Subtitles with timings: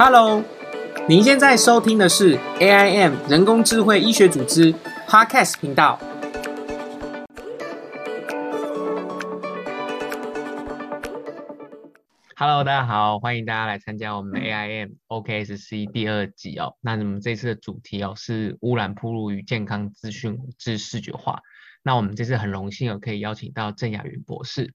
[0.00, 0.44] Hello，
[1.08, 4.72] 您现在收听的是 AIM 人工智慧医学组织
[5.08, 5.98] Podcast 频道。
[12.36, 16.76] Hello，大家好，欢迎大家来参加我们的 AIM OKSC 第二集哦。
[16.80, 21.40] 那我们这次的主题哦是污染铺路与健康资讯之视觉化。
[21.82, 24.72] 那我们这次很荣幸哦可以邀请到郑雅云博士。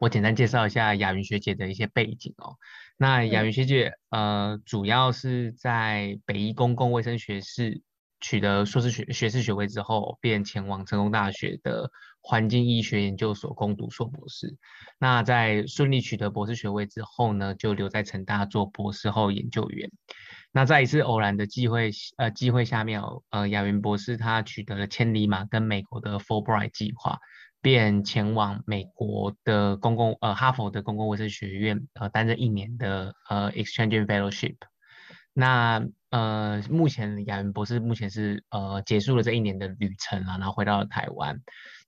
[0.00, 2.56] 我简单介绍一下雅云学姐的一些背景哦。
[3.02, 7.80] 那雅云学姐，呃，主要是在北医公共卫生学士
[8.20, 14.54] 取得硕士学学士学位之后，便前往成功大学的环境医学研究所攻读硕博士。
[14.98, 19.90] 那在顺利取得博士学位之后呢，就留在成大做博士后研究员。
[20.52, 27.18] 那在一次偶然的机会，呃，机会下面，呃，雅云博士他取得了千里马跟美国的 Fulbright 计划。
[27.62, 34.56] 便前往美国的公共呃哈佛的公共卫生学院呃担任一年的呃 exchange fellowship。
[35.32, 41.40] 那呃目前雅云博士目前是呃结束了这一年的旅程了，然后回到了台湾。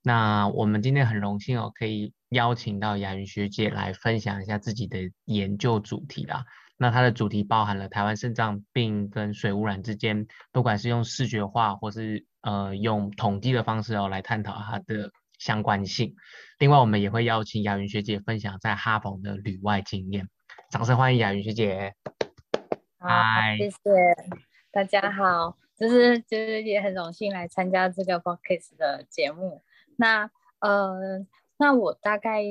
[0.02, 6.44] 那我们今天很荣幸哦，可以邀请到雅云学姐来分享一下自己的研究主题啦。
[6.76, 15.10] 那它的主题包含了台湾肾脏病跟水污染之间，不管是用视觉化或是呃用统计的方式哦来探讨它的。
[15.42, 16.14] 相关性。
[16.60, 20.28] 另外，我们也会邀请雅云学姐分享在哈佛的旅外经验。
[20.70, 21.94] 掌声欢迎雅云学姐。
[23.00, 23.76] 嗨，谢谢
[24.70, 29.64] 大家好，就是就是也很荣幸来参加这个 podcast 的节目。
[29.96, 32.44] 那呃，那我大概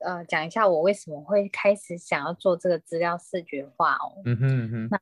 [0.00, 4.20] 呃讲一下我为什么会开始想要做这个资料视觉化哦。
[4.24, 4.88] 嗯哼嗯哼。
[4.90, 5.00] 那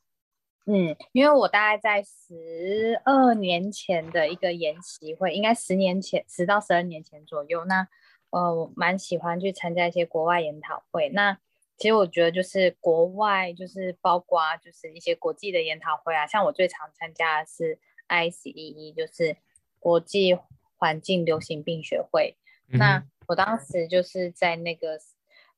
[0.66, 7.66] 嗯，因为我大概在十二年前的一个研习会，应该十年前，十到十二年前左右。
[7.66, 7.86] 那
[8.30, 11.10] 呃，我蛮喜欢去参加一些国外研讨会。
[11.10, 11.38] 那
[11.76, 19.36] 其实我觉得就是国外，就是包括就是一些国际的研讨会啊，像我最常参加的是 ICEE，就是
[19.78, 20.38] 国际
[20.78, 22.38] 环境流行病学会。
[22.68, 24.98] 那我当时就是在那个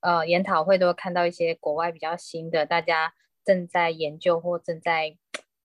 [0.01, 3.15] 呃研讨会都会看到一些国外比较新的大家。
[3.47, 5.17] 正在研究或正在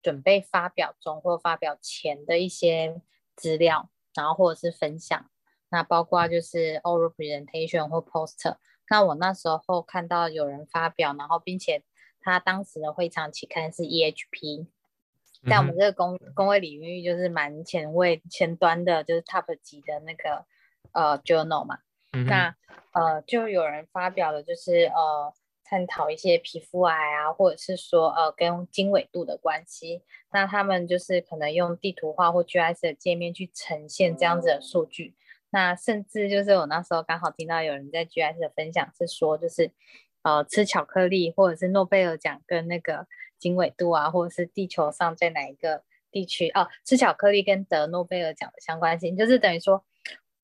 [0.02, 3.02] 准备发表中或发表前的一些
[3.36, 5.30] 资料，然后或者是分享，
[5.68, 8.56] 那包括就是 oral presentation 或 poster。
[8.88, 11.82] 那我那时候看到有人发表，然后并且
[12.20, 14.66] 他当时的会场期刊是 EHP，
[15.46, 20.46] 在我们这个工工位领域就是蛮前卫前端的，就是 top 级的那个
[20.92, 21.80] 呃 journal 嘛。
[22.26, 22.56] 那
[22.92, 25.34] 呃就有人发表了，就是呃。
[25.68, 30.00] 探讨一些皮肤癌啊，或者是说呃跟经纬度的关系，
[30.30, 35.16] 那他们就是可能用地图化或 G S 的界面去呈现这样子的数据。
[35.50, 39.72] 那甚至就是我那时候刚好听到有人在 G S 的分享是说，就是
[40.22, 45.82] 呃吃巧克力或者是诺贝尔奖跟那个经纬度啊，或者是地球上在哪一个
[46.12, 49.84] 地区哦，吃巧克力跟得诺贝尔奖的相关性，就是等于说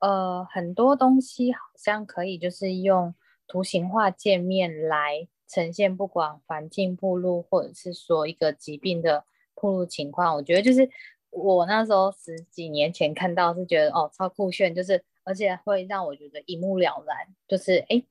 [0.01, 3.15] 呃很多东西好像可以就是用。
[3.47, 10.89] 图形化界面来呈现，不管环境铺路，或者是说一个疾病的铺路情况，我觉得就是
[11.31, 17.17] 我那时候十几年前看到是觉得哦超酷炫，就是而且会让我觉得一目了然，
[17.47, 18.03] 就是哎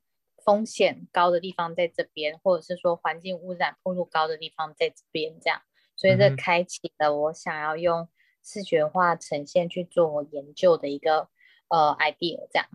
[0.44, 5.60] 风险高的地方在这边，或者是说环境污染铺路高的地方在这边这样，
[5.96, 8.08] 所以这开启了我想要用
[8.44, 11.28] 视觉化呈现去做研究的一个
[11.68, 12.68] 呃 idea 这样。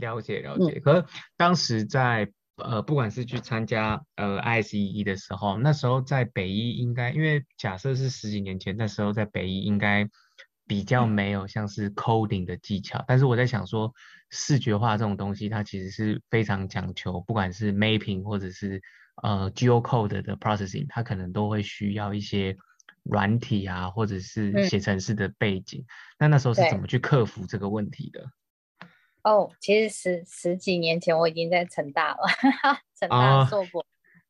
[0.00, 1.04] 了解了解，可是
[1.36, 10.06] 当时在呃，不管是去参加呃 ISEE 的时候，那时候在北医应该，因为假设是十几年前，那时候在北医应该
[10.66, 13.02] 比较没有像是 coding 的技巧。
[13.08, 13.94] 但是我在想说，
[14.28, 18.82] 视觉化这种东西，它其实是非常讲求，不管是 mapping 或者是
[19.22, 22.54] 呃 geocode 的 processing，它可能都会需要一些
[23.04, 25.86] 软体啊，或者是写程式的背景。
[26.18, 28.26] 那那时候是怎么去克服这个问题的？
[29.22, 32.22] 哦，其实十十几年前我已经在成大了，
[32.98, 33.84] 成大硕博，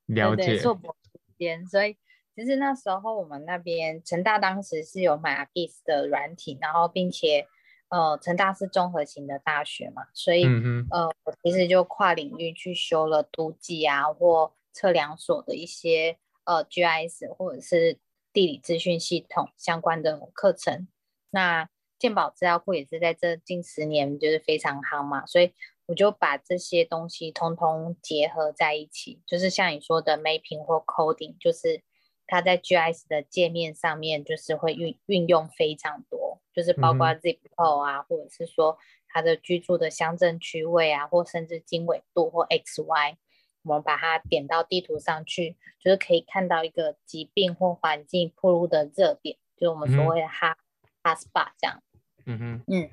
[0.07, 0.59] 了解。
[0.59, 1.97] 硕博时间，所以
[2.35, 7.47] 其实那时候我们那边成大当时是有买 Agis 的软体，然后并且
[7.89, 10.45] 呃成大是综合型的大学嘛，所以
[10.91, 17.99] 呃我其实就跨领域去修了都计啊或测量所的一些呃 GIS 或者是
[18.33, 20.89] 地理资讯系统相关的课程，
[21.31, 21.69] 那。
[22.01, 25.53] 鉴宝资料库也是在这近十年就是非常夯嘛，所以
[25.85, 31.83] 我就把这些东西通通结合在一起，就是像你说的 mapping 或 coding，就是
[32.27, 43.19] 它在 GIS 的界面上面就是会运运用非常多，就是包括 zip code 啊，或者是说它的居住的乡镇区位啊，或甚至经纬度或 X Y，
[43.65, 50.57] 我们把它点到地图上去，就是可以看到一个疾病或环境暴露的热点，就是我们所谓的哈
[51.03, 51.83] 哈 spot 这样。
[52.27, 52.91] 嗯哼，嗯，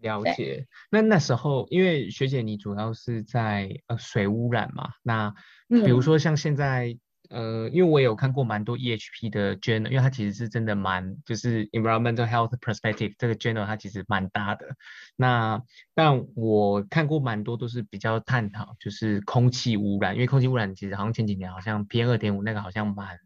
[0.00, 0.66] 了解。
[0.90, 5.34] 那那时候，因为学姐你主要是在呃水污染嘛，那
[5.68, 6.98] 比如说像现在。
[7.30, 14.66] 呃，因为我有看过蛮多 EHP 的 journal，因为它其实是真的蛮，就是 environmental health perspective 这个 journal 它其实蛮大的。
[15.14, 15.62] 那
[15.94, 23.18] 但我看过蛮多都是比较探讨就是空气污染，因为空气污染其实好像前几年好像 PM 二点五那个好像蛮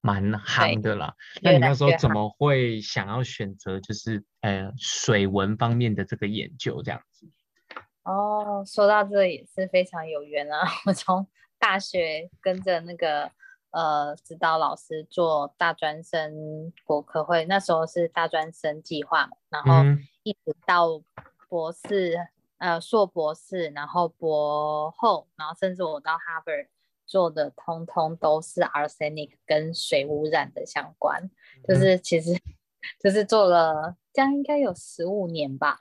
[0.00, 1.14] 蛮夯的啦。
[1.42, 7.26] 那你那时候怎么会想要选择就是呃水文方面的这个研究这样子？
[8.02, 11.26] 哦，说到这也是非常有缘啊， 我从
[11.58, 13.30] 大学跟着那个。
[13.72, 19.84] 呃，指导老师做大专生国科会，那时候是大专生计划，然后
[20.24, 21.00] 一直到
[21.48, 22.16] 博士，
[22.58, 26.66] 呃，硕博士，然后博后，然后甚至我到 Harvard
[27.10, 31.28] 做的，通通都是 arsenic 跟水污染的相关，
[31.66, 32.30] 就是其实
[33.02, 35.76] 就是做了这样应该有十五年吧，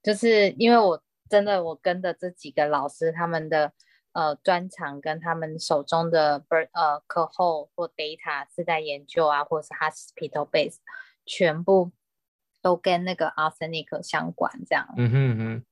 [0.00, 3.72] 就是因为我真的我跟的这几个老师他们的。
[4.12, 10.78] 呃，专长跟他们手中的 bird 呃课后或 data 是在研究啊，或者是 hospital base，
[11.24, 11.92] 全部
[12.60, 14.92] 都跟那个 arsenic 相关，这样。
[14.96, 15.64] 嗯哼哼。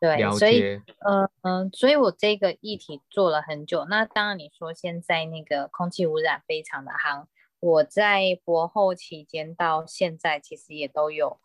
[0.00, 3.84] 对，所以呃嗯，所以我这个议题做了很久。
[3.84, 7.26] 那当然你说现在那个空气污染非常的夯，
[7.60, 11.38] 我在博后期间到现在其实也都有，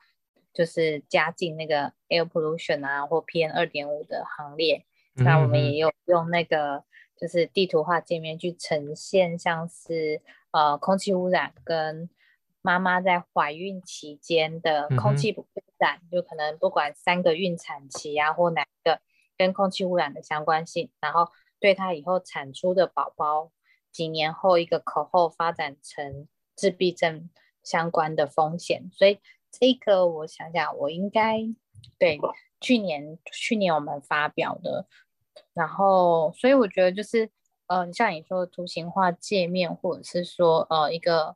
[0.53, 4.85] 就是加进那个 air pollution 啊或 PM 二点五的行列。
[5.15, 6.85] 那我们也有用那个
[7.17, 10.21] 就是地图化界面去呈现，像是
[10.51, 12.09] 呃空气污染跟
[12.65, 15.45] 妈妈在怀孕期间的空气污
[15.77, 18.99] 染，就可能不管三个孕产期啊或哪个
[19.37, 21.29] 跟空气污染的相关性，然后
[21.59, 23.51] 对她以后产出的宝宝
[23.91, 27.29] 几年后一个口后发展成自闭症
[27.63, 29.19] 相关的风险，所以
[29.51, 31.37] 这个我想想，我应该
[31.99, 32.19] 对
[32.59, 34.87] 去年去年我们发表的。
[35.53, 37.29] 然后，所以我觉得就是，
[37.67, 41.35] 呃，像你说的图形化界面，或者是说，呃，一个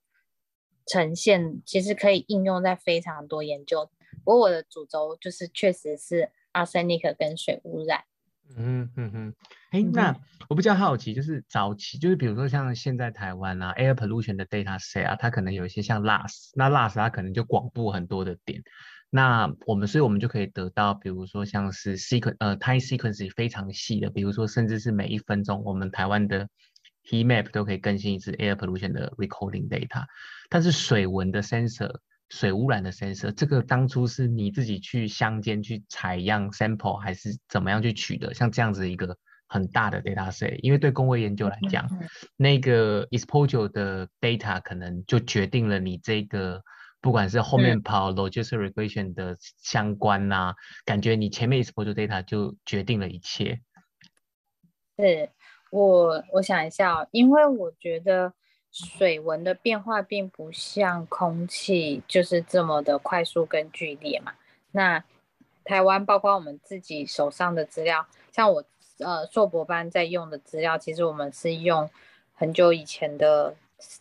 [0.89, 3.89] 呈现，其实可以应用在非常多研究。
[4.25, 8.03] 不过我的主轴就是，确实是 arsenic 跟水污染。
[8.57, 9.36] 嗯嗯嗯。
[9.69, 10.15] 哎，那
[10.50, 18.63] 我比较好奇，就是早期，就是比如说像现在台湾啊，air pollution 的 data set 啊，它可能有一些像 LAS，那 LAS 它可能就广布很多的点。
[19.12, 26.47] 那我们，所以我们就可以得到，比如说像是 sequence，呃，time sequence 非常细的，比如说甚至是每一分钟，我们台湾的
[27.09, 30.06] heat map 都可以更新一次 air pollution 的 recording data。
[30.50, 38.33] 但是水文的 sensor，水污染的 sensor，这个当初是你自己去乡间去采样 sample，还是怎么样去取的？
[38.33, 39.17] 像这样子一个
[39.47, 41.89] 很大的 data set，因为对工位研究来讲，
[42.38, 46.61] 那个 exposure 的 data 可能就决定了你这个。
[47.01, 50.53] 不管是后面跑 logistic regression 的相关呐，
[50.83, 53.61] 感觉你前面 exposure data 就决定了一切。
[54.97, 55.29] 是
[55.69, 58.33] 我我想一下，因为我觉得
[58.71, 64.33] 水文的变化并不像空气就是这么的快速跟剧烈嘛。
[64.71, 65.04] 那
[65.63, 68.63] 台湾包括我们自己手上的资料，像我
[69.00, 71.89] 呃硕博班在用的资料，其实我们是用
[72.33, 73.56] 很久以前的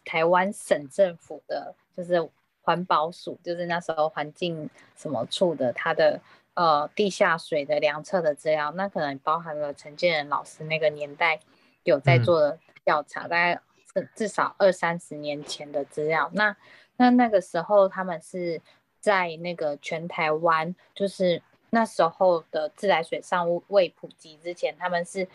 [0.05, 2.29] 台湾省政府的，就是。
[2.61, 6.21] 环保署就是那时候环境什么处的，它的
[6.53, 11.41] 呃地下水的量测的资料，那可能包含了陈建仁老师那个年代
[11.85, 13.61] 有在做的调查，大概
[13.95, 16.31] 至至少二三十年前的资料。
[16.35, 16.57] 那
[16.97, 18.61] 那那个时候他们是
[19.01, 25.29] 在那个全台湾，就是那时候的自来水尚未普及之前，他们是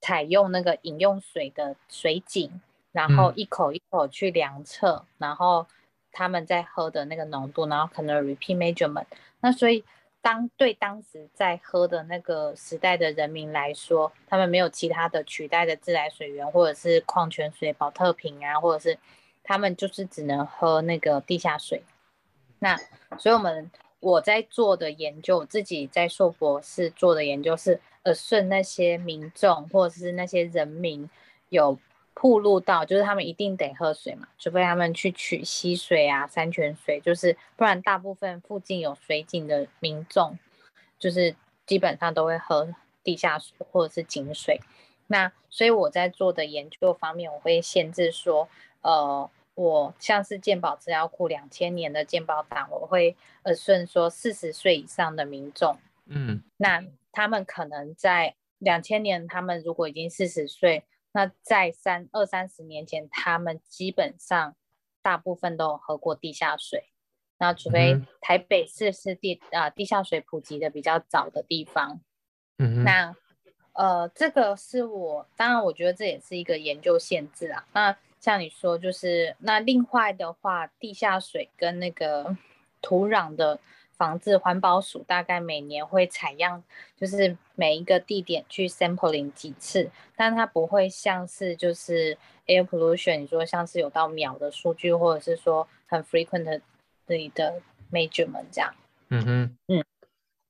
[0.00, 2.60] 采用那个饮用水的水井，
[2.92, 5.66] 然后一口一口去量测，然后。
[6.18, 9.04] 他们在喝的那个浓度，然后可能 repeat measurement。
[9.42, 9.84] 那所以
[10.26, 18.98] 当对当时在喝的那个时代的人民来说，他们没有其他的取代的自来水源，或者是矿泉水、保特瓶啊，或者是
[19.44, 21.80] 他们就是只能喝那个地下水。
[22.58, 22.76] 那
[23.16, 31.08] 所以我们我在做的研究，自己在硕博士做的研究是，呃，顺那些民众或者是那些人民
[31.50, 31.78] 有。
[32.18, 40.38] 铺路到就是他们一定得喝水嘛，除非他们去取溪水啊、山泉水，就是不然大部分附近有水井的民众，
[40.98, 44.58] 就是基本上都会喝地下水或者是井水。
[45.08, 48.48] 那所以我在做的研究方面，我会限制说，
[48.80, 56.82] 呃，我像是健保资料库两千年的健保档，我会呃顺说四十岁以上的民众，嗯，那
[57.12, 60.82] 他们可能在两千年他们如果已经四十岁，
[61.16, 64.54] 那在三二三十年前，他们基本上
[65.00, 66.90] 大部分都有喝过地下水。
[67.38, 72.02] 那除非台北市是地啊地下水普及的比较早的地方。
[72.58, 73.16] 嗯那
[73.72, 77.66] 呃，这个是我当然我觉得这也是一个研究限制啊。
[77.72, 82.36] 那像你说，就是那另外的话，地下水跟那个
[82.82, 83.58] 土壤的
[83.96, 86.62] 防治环保署大概每年会采样，
[86.96, 96.60] 就是每一个地点去 sampling 几次，但它不会像是就是 air pollution，你说像是有到秒的数据，或者是说很 frequent 的
[97.34, 97.60] 的
[97.90, 98.74] measurement 这样。
[99.08, 99.84] 嗯哼，嗯，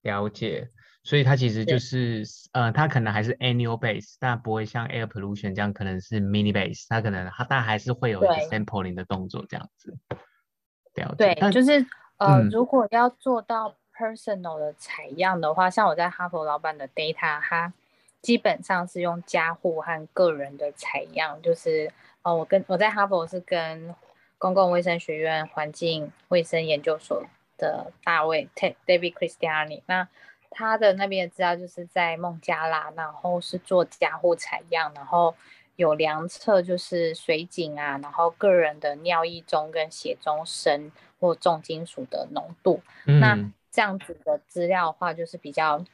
[0.02, 0.70] 了解。
[1.04, 9.96] 所以它其实就是，呃，它可能还是 annual base，但不会像 air pollution 这样可能是 mini base，它可能它但还是会有一个 sampling 的动作这样子。
[10.94, 11.32] 了解。
[11.36, 11.86] 对，就是
[12.18, 17.72] 呃，如果要做到 personal 的采样的话，像我在哈佛老板的 data，它
[18.22, 21.90] 基本上是用家户和个人的采样，就是
[22.22, 23.94] 呃，我跟我在哈佛是跟
[24.38, 27.24] 公共卫生学院环境卫生研究所
[27.56, 30.08] 的大卫 David Christiani 那。
[30.48, 35.34] 他的那边的资料就是在孟加拉，然后是做家户采样，然后
[35.74, 42.82] 有量测就是水井啊，然后个人的尿液中跟血中砷或重金属的浓度。
[43.04, 43.36] 那
[43.70, 45.84] 这样子的资料的话，就是比较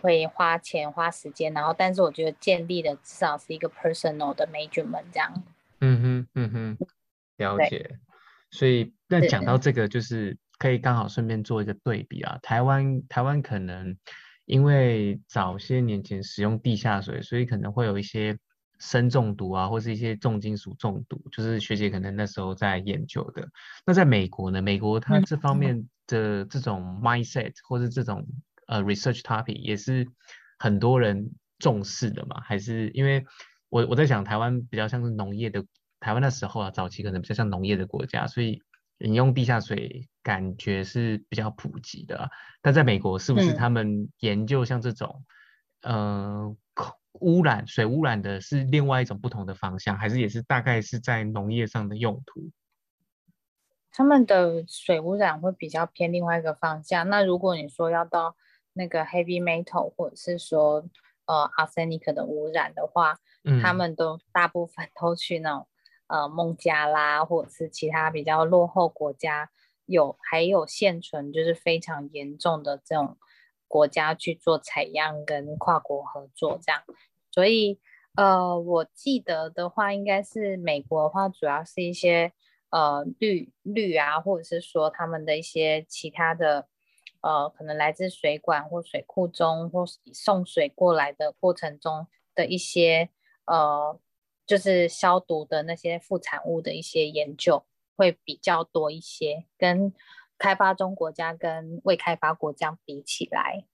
[0.00, 5.42] 会花钱花时间，然后但是我觉得建立的至少是一个 personal 的 measurement 这样。
[5.80, 6.78] 嗯哼，嗯哼，
[7.36, 7.98] 了解。
[8.50, 10.36] 所以那讲到这个就是。
[10.58, 13.96] 可以刚好顺便做一个对比啊，台湾台湾可能
[14.44, 18.38] 因为早些年前使用地下水，所以可能会有一些
[18.82, 23.48] 砷中毒啊，或是一些重金属中毒，就是学姐可能那时候在研究的。
[23.86, 28.26] 那在美国呢，美国它这方面的这种 mindset 或是这种
[28.66, 30.06] 呃 research topic 也是
[30.58, 32.40] 很多人重视的嘛？
[32.40, 33.24] 还是因为
[33.68, 35.64] 我我在想台湾比较像是农业的，
[36.00, 38.60] 台湾那时候啊早期可能比较像农业的国家，所以。
[38.98, 45.24] 饮用地下水感觉是比较普及的，但在美国是不是他们研究像这种，
[45.82, 46.54] 呃，
[47.20, 52.50] 污染水污染的是另外一种不同的方向，还是也是大概是在农业上的用途？
[53.90, 57.08] 他们的水污染会比较偏另外一个方向。
[57.08, 58.36] 那如果你说要到
[58.72, 60.84] 那个 heavy metal 或者是说
[61.26, 63.18] 呃 arsenic 的污染的话，
[63.62, 65.66] 他们都大部分都去那种。
[66.08, 69.48] 呃，孟加拉或者是其他比较落后国家，
[69.86, 73.16] 有还有现存就是非常严重的这种
[73.72, 76.82] 国家去做采样跟跨国合作这样，
[77.30, 77.80] 所以
[78.16, 82.32] 呃，我记得的话，应该是美国的话，主要是一些
[82.70, 86.68] 呃氯氯啊，或者是说他们的一些其他的
[87.22, 93.08] 呃，可能来自水管或水库中或送水过来的过程中的一些
[93.46, 93.98] 呃。
[94.44, 97.64] 就是消毒的那些副产物的一些研究
[97.96, 99.94] 会比较多一些，跟
[100.42, 103.64] 开发中国家跟未开发国家比起来。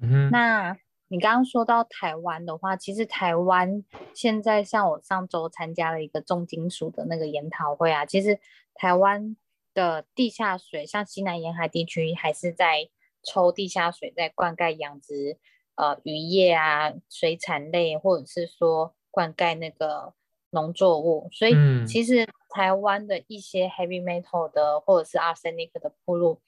[0.00, 8.38] 嗯那你刚刚说到台湾的话，其实台湾现在像我上周参加了一个重金属的那个研讨会啊，其实
[8.74, 9.36] 台湾
[9.74, 12.88] 的地下水，像西南沿海地区还是在
[13.24, 15.38] 抽地下水在灌溉养殖，
[15.74, 18.94] 呃，渔业啊，水产类，或者是说。
[19.14, 20.14] 灌溉那个
[20.54, 21.54] 农作物，所以
[21.86, 26.40] 其实台湾的一些 heavy metal 的或者是 arsenic 的铺路，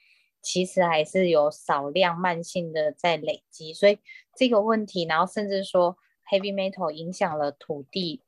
[0.42, 3.72] 其实还是有少量慢性的在累积。
[3.72, 3.98] 所以
[4.36, 5.96] 这个问题，然后甚至说
[6.30, 8.20] heavy metal 影响了土地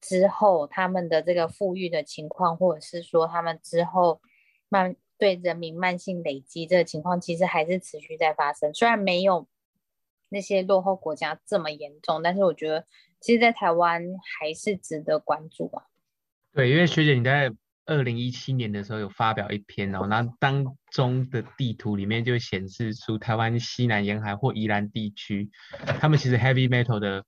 [0.00, 4.20] 之后，他们的这个富裕的情况，或者是说他们之后
[4.68, 8.72] 慢对人民慢性累积这个情况，其实还是持续在发生。
[8.72, 9.48] 虽然没有
[10.28, 12.86] 那些落后国家这么严重，但是我觉得。
[13.24, 14.02] 其实，在台湾
[14.38, 15.84] 还是值得关注啊。
[16.52, 17.50] 对，因为学姐你在
[17.86, 25.48] 二零一七年的时候有发表一篇哦，那当中的地图里面就显示出台湾西南沿海或宜兰地区，
[25.98, 27.24] 他们其实 heavy metal 的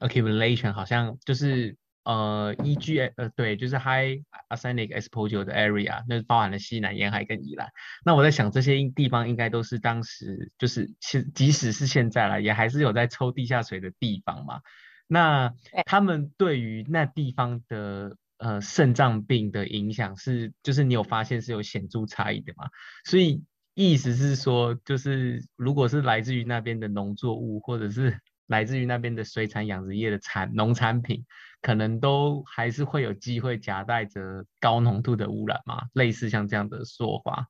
[0.00, 7.70] accumulation 好像就是呃 EG 呃对，就是 high arsenic exposure 的 area，那包含了西南沿海跟宜兰。
[8.04, 14.60] 那我在想，这些地方应该都是当时就是其即使是现在了，也还是有在抽地下水的地方嘛。
[15.06, 15.54] 那
[15.86, 22.68] 他们对于那地方的呃肾脏病的影响是，就是你有发现是有显著差异的嘛？
[23.04, 23.42] 所以
[23.74, 31.24] 意思是说，就是如果是来自于那边的农作物，或者是来自于那边的水产养殖业的产农产品，
[31.60, 35.84] 可能都还是会有机会夹带着高浓度的污染嘛？
[35.92, 37.48] 类似像这样的说法，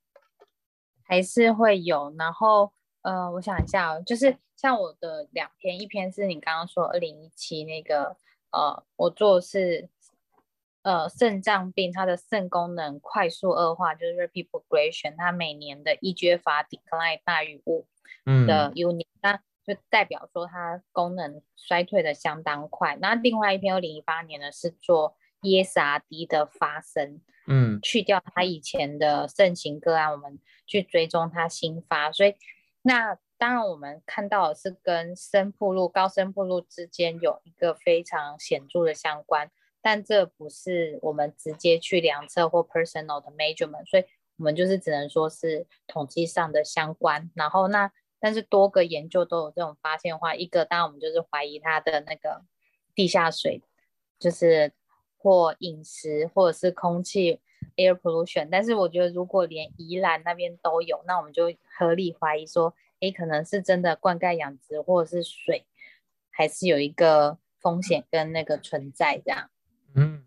[1.03, 2.15] 还是会有。
[2.17, 2.73] 然后
[3.05, 8.17] 呃，我想一下哦，就是像我的两篇，一篇是你刚刚说二零一七那个，
[8.51, 9.91] 呃，我做是
[10.83, 17.87] 呃肾脏病，它的肾功能快速恶化，就是 rapid progression，它每年的 eGFR decline 大于五
[18.47, 22.97] 的 unit，那就代表说它功能衰退的相当快。
[23.01, 32.35] 那另外一篇二零一八年呢是做 ESRD 的发生，嗯，去掉它以前的盛行个案，我们去追踪它新发，所以
[32.85, 33.19] 那。
[33.37, 39.51] 当然，我们看到的是跟深铺路、高深铺路之间有一个非常显著的相关，
[39.83, 44.05] 但这不是我们直接去量测或 personal 的 measurement，所以
[44.39, 47.29] 我们就是只能说是统计上的相关。
[47.35, 52.45] 然后那但是多个研究都有这种发现的话，一个当然我们就是怀疑它的那个
[52.95, 53.61] 地下水，
[54.19, 54.73] 就是
[55.19, 57.43] 或饮食或者是空气
[57.77, 58.49] air pollution。
[58.51, 62.75] 但是我觉得如果连宜兰那边都有，那我们就合理怀疑说。
[63.01, 65.67] 诶，可能是真的灌溉养殖，或者是水，
[66.31, 69.51] 还是有一个风险跟那个存在这样。
[69.95, 70.25] 嗯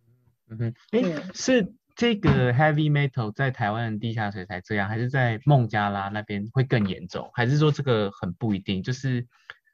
[0.47, 7.31] 嗯嗯，哎，是这个 heavy metal 在台湾的地下水才这样，还是在孟加拉那边会更严重？
[7.33, 8.83] 还是说这个很不一定？
[8.83, 9.25] 就是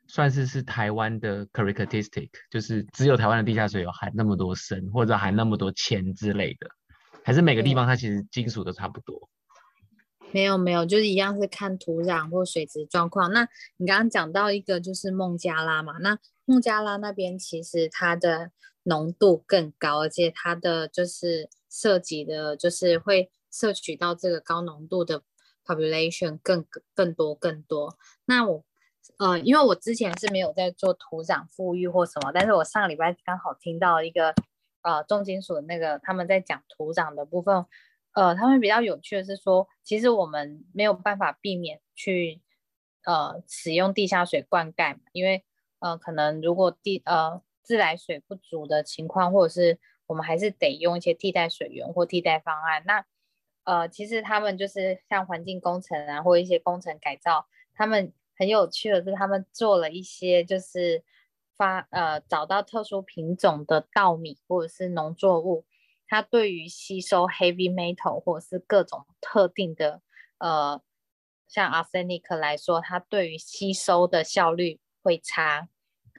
[0.07, 6.69] 算是是台湾的 characteristic，就是只有台湾的地下水有含那么多砷，或者含那么多铅之类的，
[7.23, 9.29] 还是每个地方它其实金属都差不多？
[10.31, 13.31] 没有没有，就是一样是看土壤或水质状况。
[13.31, 18.51] 那你刚刚讲到一个就是孟加拉嘛，那孟加拉那边其实它的
[18.83, 25.21] 浓度更高，而且它的就是涉及的，就是会摄取到这个高浓度的
[25.63, 26.65] population 更
[26.95, 27.95] 更多更多。
[28.25, 28.65] 那我
[29.19, 34.33] 呃，因为我之前是没有在做土壤富裕或什么，但是我上个礼拜刚好听到一个
[34.83, 37.65] 呃重金属的那个他们在讲土壤的部分。
[38.15, 42.43] 呃，他们比较有趣的是说，其实我们没有办法避免去
[43.05, 45.43] 呃使用地下水灌溉，因为
[45.79, 52.83] 呃可能如果地呃自来水不足的情况，或者是我们还是得用一些替代水源或替代方案。
[52.85, 53.03] 那
[53.63, 61.03] 呃其实他们就是像环境工程啊，或一些工程改造，他们很有趣的是，他们做了一些就是
[61.55, 65.65] 发呃找到特殊品种的稻米或者是农作物。
[66.05, 70.01] 它对于吸收 heavy metal 或者是各种特定的
[70.37, 70.79] 呃，
[71.47, 75.69] 像 arsenic 来说，它对于吸收的效率会差，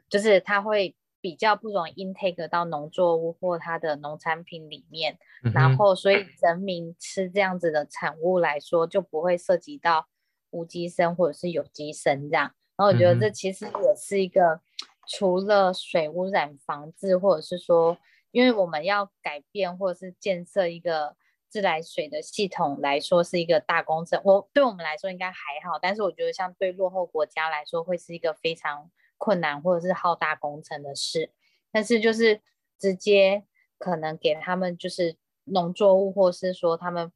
[0.09, 5.17] 就是它会比较不容易 intake 到农作物或它的农产品里面，
[5.55, 10.09] 然后所以人民吃这样子的产物来说，就不会涉及到
[10.51, 12.53] 无机砷或者是有机砷这样。
[12.77, 14.61] 然后我觉得这其实也是一个
[15.07, 17.99] 除了水污染防治，或者是说。
[18.35, 21.15] 因为我们要改变或者是建设一个
[21.49, 31.31] 自来水的系统来说是一个大工程，我对我们来说应该还好，但是我觉得像对落后国家来说会是一个非常困难或者是浩大工程的事。
[31.71, 32.41] 但是就是
[32.77, 33.45] 直接
[33.79, 37.13] 可能给他们就是农作物，或是说他们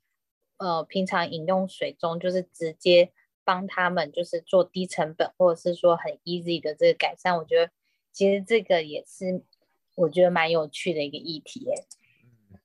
[0.59, 7.72] 呃平常饮用水中，就是直接帮他们就是做低成本或者是说很 easy 的这个改善，我觉得
[8.19, 9.45] 其实这个也是。
[9.95, 11.75] 我觉得蛮有趣的一个议题，哎，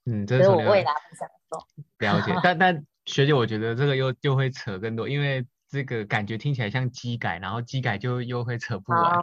[0.06, 1.68] 嗯，这是我未来不想做。
[1.98, 9.20] 了解，但但 学姐，我觉得这个又就会扯更多，因为这个感觉听起来像机改，然后机改就又会扯不完。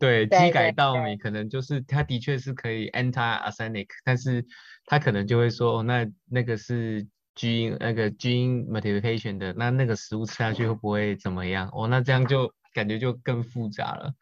[0.00, 4.44] 对，机改稻米可能就是它的确是可以 anti arsenic，但是
[4.86, 7.06] 它可能就会说，哦，那那个是
[7.36, 11.70] 基因那个基因 modification 的，那那个食物吃下去会不会怎么样？
[11.72, 14.12] 哦，那这样就感觉就更复杂了。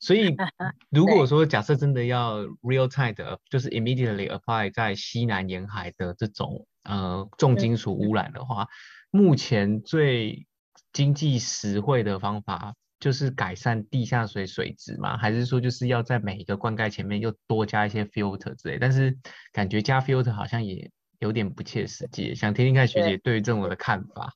[0.00, 0.34] 所以，
[0.90, 8.66] 如果说假设真的要 real time 的，就是 immediately apply 在西南沿海的这种呃重金属污染的话，
[9.10, 10.46] 目前最
[10.92, 15.16] 经济实惠的方法就是改善地下水水质吗？
[15.18, 18.78] 还是说就是要在每一个灌溉前面又多加一些 filter 之类？
[18.78, 19.16] 但是
[19.52, 24.32] 感觉加 filter 好像也有点不切实际，想听听看学姐对于这种的看法。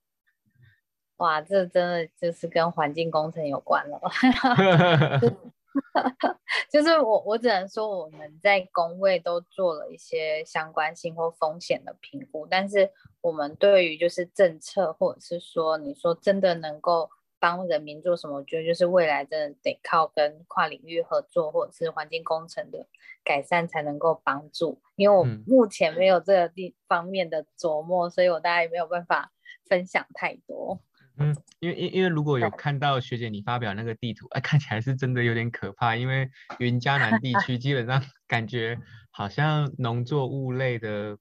[1.19, 4.01] 哇，这真的就是跟环境工程有关了。
[6.71, 12.89] 就是我，我只能说我们在工位都做了一些相关性或风险的评估，但是
[13.21, 22.87] 我们对于就是政策或者是说你说真的能够帮人民做什么，我觉得就是未来真的得靠跟跨领域合作或者是环境工程的
[23.25, 24.81] 改善才能够帮助。
[24.95, 29.33] 因为我目前没有这个地方面的琢磨，所以我大概没有办法
[29.69, 30.79] 分享太多。
[31.19, 35.95] 嗯，因为因因为如果有看到学姐你发表那个地图，哎，看起来是真的有点可怕。
[35.95, 38.79] 因为云嘉南地区基本上 感觉
[39.11, 41.17] 好像农作物类的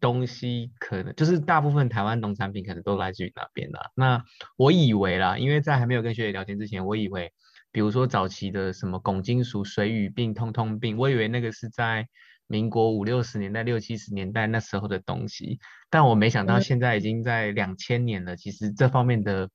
[0.00, 3.80] 东西，可能就是大部分台湾农产品可能都来自于那边的。
[3.94, 4.24] 那
[4.56, 7.32] 我以为啦，因为在还没有跟学姐聊天之前，我以为
[7.72, 12.08] 比如说早期的什么汞金属水俣病、通通病，我以为那个是在
[12.46, 15.58] 民国五六十年代、六七十年代那时候的东西，
[15.90, 18.36] 但我没想到现在已经在两千年了。
[18.36, 19.50] 其实这方面的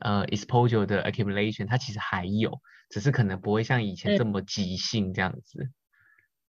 [0.00, 5.68] 呃 exposure 的 accumulation 它其实还有，只是可能不会像以前这么即兴这样子。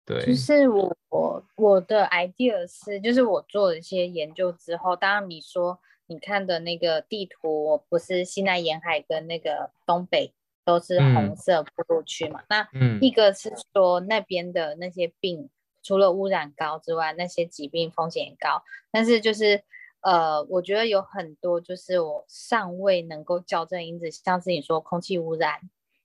[0.07, 12.43] 对，就是我我我的 idea 是，就是我做了一些研究之后，当然你说你看的那个地图，我不是西南沿海跟那个东北都是红色铺路区嘛？
[12.51, 12.69] 那
[13.01, 15.49] 一个是说那边的那些病，
[15.85, 18.65] 除了污染高之外，那些疾病风险也高。
[18.91, 19.63] 但是就是
[20.01, 25.61] 呃，我觉得有很多就是我尚未能够校正因子，像是你说空气污染，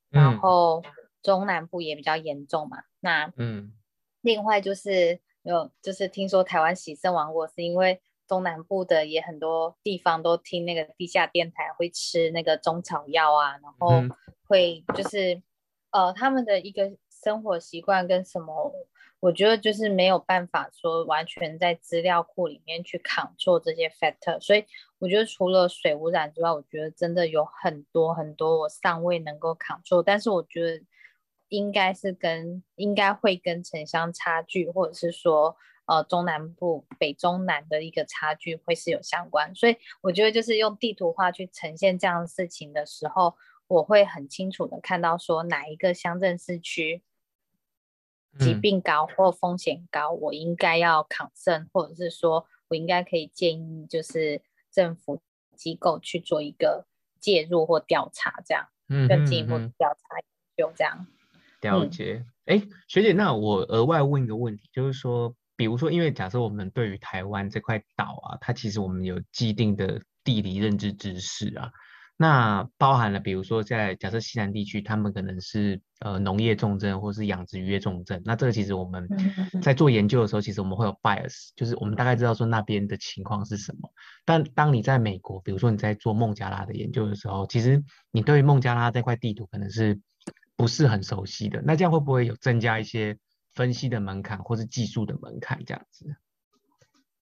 [0.09, 0.83] 然后
[1.23, 2.83] 中南部也比较严重嘛？
[2.99, 3.73] 那嗯。
[4.21, 14.03] 另外就是有，就是听说台湾喜生王国是因为中南部的也很多地方都听那个地下电台会吃那个中草药啊，然后
[14.45, 15.41] 会就是
[15.91, 18.73] 呃他们的一个生活习惯跟什么，
[19.19, 24.65] 我觉得就是没有办法说完全在资料库里面去扛做这些 factor，所以
[24.99, 30.83] 我觉得除了水污染之外，我觉得真的有很多很多我尚未能够扛做，但是我觉得。
[31.51, 43.33] 应该是跟应该会跟城乡差距，或者是说呃中南部北中南的一个差距会是有相关，所以我觉得就是用地图化去呈现这样的事情的时候，
[43.67, 47.01] 我会很清楚的看到说哪一个乡镇市区
[48.37, 55.21] 疾病高或风险高，我应该要抗胜，或者是说我应该可以建议就是政府
[55.55, 56.85] 机构去做一个
[57.19, 60.21] 介入或调查，这样嗯更进一步调查
[60.55, 61.07] 就这样。
[61.61, 71.69] 了解，哎，学姐，那我额外问一个问题，就是说，比如说，因为假设我们对于台湾这块岛啊，它其实我们有既定的地理认知知识啊，
[72.21, 79.07] 那包含了，比如说在假设西南地区，他们可能是呃农业重镇或是养殖渔业重镇，那这个其实我们
[79.61, 83.89] 在做研究的时候，其实我们会有 bias，就是我们大概知道说那边的情况是什么。
[84.25, 89.99] 但当你在美国，比如说你在做孟加拉的研究的时候，其实你对于孟加拉这块地图可能是。
[90.55, 93.17] 不是很熟悉的，那这样会不会有增加一些
[93.53, 96.17] 分析的门槛或是技术的门槛这样子？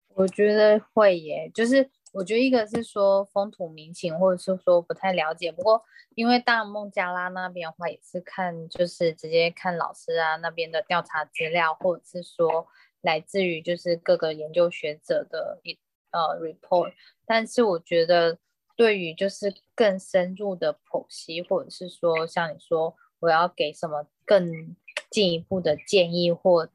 [0.10, 5.52] 我觉得会耶，就是我觉得一个是说风土民情，或者是说不太了解。
[5.52, 5.84] 不过
[6.16, 12.66] 因为大孟加拉那边的话，也是看就是直接看老师啊那边的调查资料，或者是说
[13.02, 15.78] 来自于就是各个研究学者的一
[16.12, 16.94] 呃 report。
[17.26, 18.38] 但是我觉得
[18.78, 22.96] 对于就是更深入的剖析，或者是说像你说。
[23.20, 24.76] 我要给什么更
[25.10, 26.68] 进一步的建议或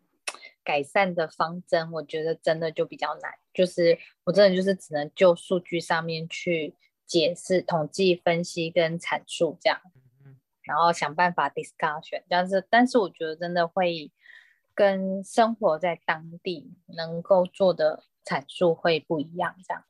[0.69, 1.91] 改善的方针？
[1.93, 6.75] 我觉得真的就比较难，就是我真的就是只能就数据上面去
[7.07, 9.81] 解释、统计、分析跟阐述这样，
[10.61, 12.23] 然后想办法 discussion。
[12.29, 14.13] 但是，但是我觉得真的会
[14.75, 19.83] 跟生活在当地能够做的阐述会不一样，这样。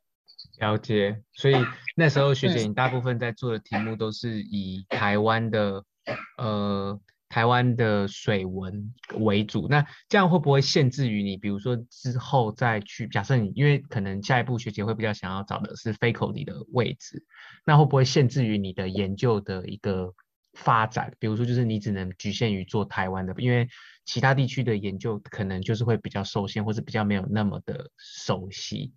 [0.60, 1.20] 了解。
[1.32, 1.56] 所以
[1.96, 5.84] 那时候学姐，你大部分在做的题目都是以台湾的。
[6.38, 11.36] 呃，台湾的水文为主，那这样会不会限制于你？
[11.36, 17.24] 比如说之后再去，假设你因为可能下一步学姐会比较想要找的是 faculty 的位置，
[17.64, 20.14] 那会不会限制于你的研究的一个
[20.54, 21.12] 发展？
[21.18, 23.68] 比如说就是你只能局限于做台湾的，因为
[24.04, 28.94] 其他地区的研究可能就是会比较受限，或是比较没有那么的熟悉，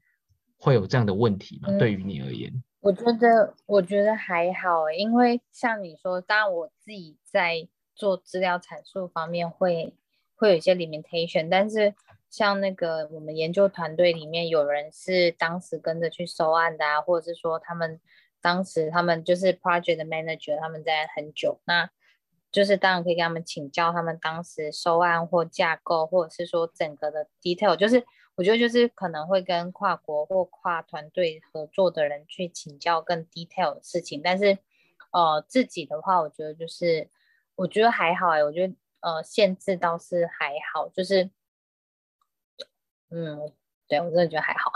[0.58, 1.70] 会有这样的问题吗？
[1.78, 2.64] 对于你而言？
[2.80, 9.94] 我觉得，我觉得还好，因为像你说，当然我自己在做资料阐述方面会
[10.36, 11.94] 会有一些 limitation，但是
[12.30, 18.00] 像那个我们研究团队里面有人是当时跟着去收案的啊，或者是说他们
[18.42, 21.90] 当时他们就是 project manager，他们在很久，那
[22.52, 28.04] 就是当然可以跟他们请教他们当时收案或架构，或者是说整个的 detail，就是。
[28.36, 34.58] 我觉得就是可能会跟跨国或跨团队合作的人去请教更 detail 的事情，但是
[35.12, 37.10] 呃自己的话，我觉得就是
[37.62, 41.30] 我觉得还好哎，我觉得呃限制倒是还好，就是
[43.12, 43.38] 嗯，
[43.88, 44.72] 对我真的觉得还好。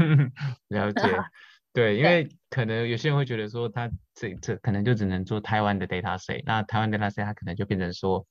[0.68, 1.02] 了解，
[1.74, 8.26] 对，因为可能有些人会觉得说他这这可能就只能做台湾的 data set，那台湾 data set 它可能就变成说。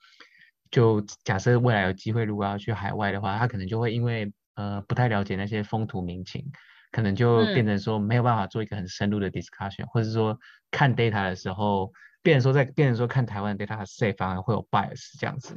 [0.69, 6.43] 就假设未来有机会，如果要去海外的话，他可能就会因为呃不太了解那些风土民情，
[6.91, 10.37] 可能就变成说没有办法做一个很深入的 discussion，或者说
[10.69, 11.93] 看 data 的时候，
[12.27, 15.55] 变成说在变成说看台湾 data set 反而会有 bias 这样子。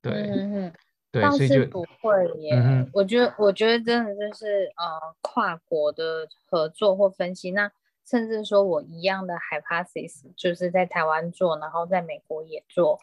[0.00, 0.72] 对，
[1.10, 2.54] 对，所以就不会耶。
[2.92, 7.72] 我觉得，我觉得真的就是呃跨国的合作或分析，那
[8.06, 13.00] 甚至说我一样的 hypothesis，就是在台湾做，然后在美国也做，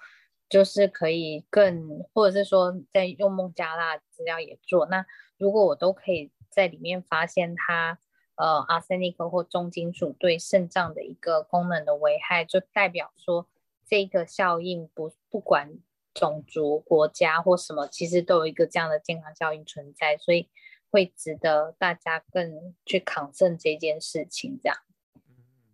[0.47, 4.85] 就是可以更，或者是说在用孟加拉资料也做。
[4.85, 5.05] 那
[5.37, 7.99] 如果我都可以在里面发现它，
[8.37, 13.47] 呃，arsenic 或重金属对肾脏的一个功能的危害，就代表说
[13.85, 15.77] 这个效应不不管
[16.13, 20.47] 种族、国家或什么，其实都有一个这样的健康效应存在，所以
[20.89, 24.77] 会值得大家更去抗争这件事情，这样。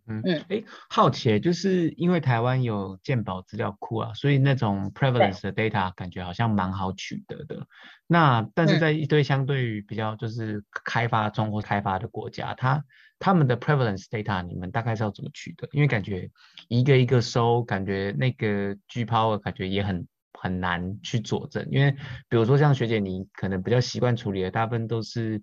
[0.08, 7.66] 嗯嗯，哎，好奇，就是因为台湾有健保资料库啊，所以那种 prevalence 的 data 感觉好像蛮好取得的。
[8.08, 12.84] 那但是在一堆相对于比较就是开发中或开发的国家，它
[13.18, 15.70] 他们的 prevalence data 你们大概是要怎么取得？
[15.72, 16.30] 因为感觉
[16.68, 21.66] 一个一个收，感觉那个 G power 感觉也很很难去佐证。
[21.72, 21.92] 因为
[22.28, 25.42] 比如说像学姐你可能比较习惯处理的，大部分都是。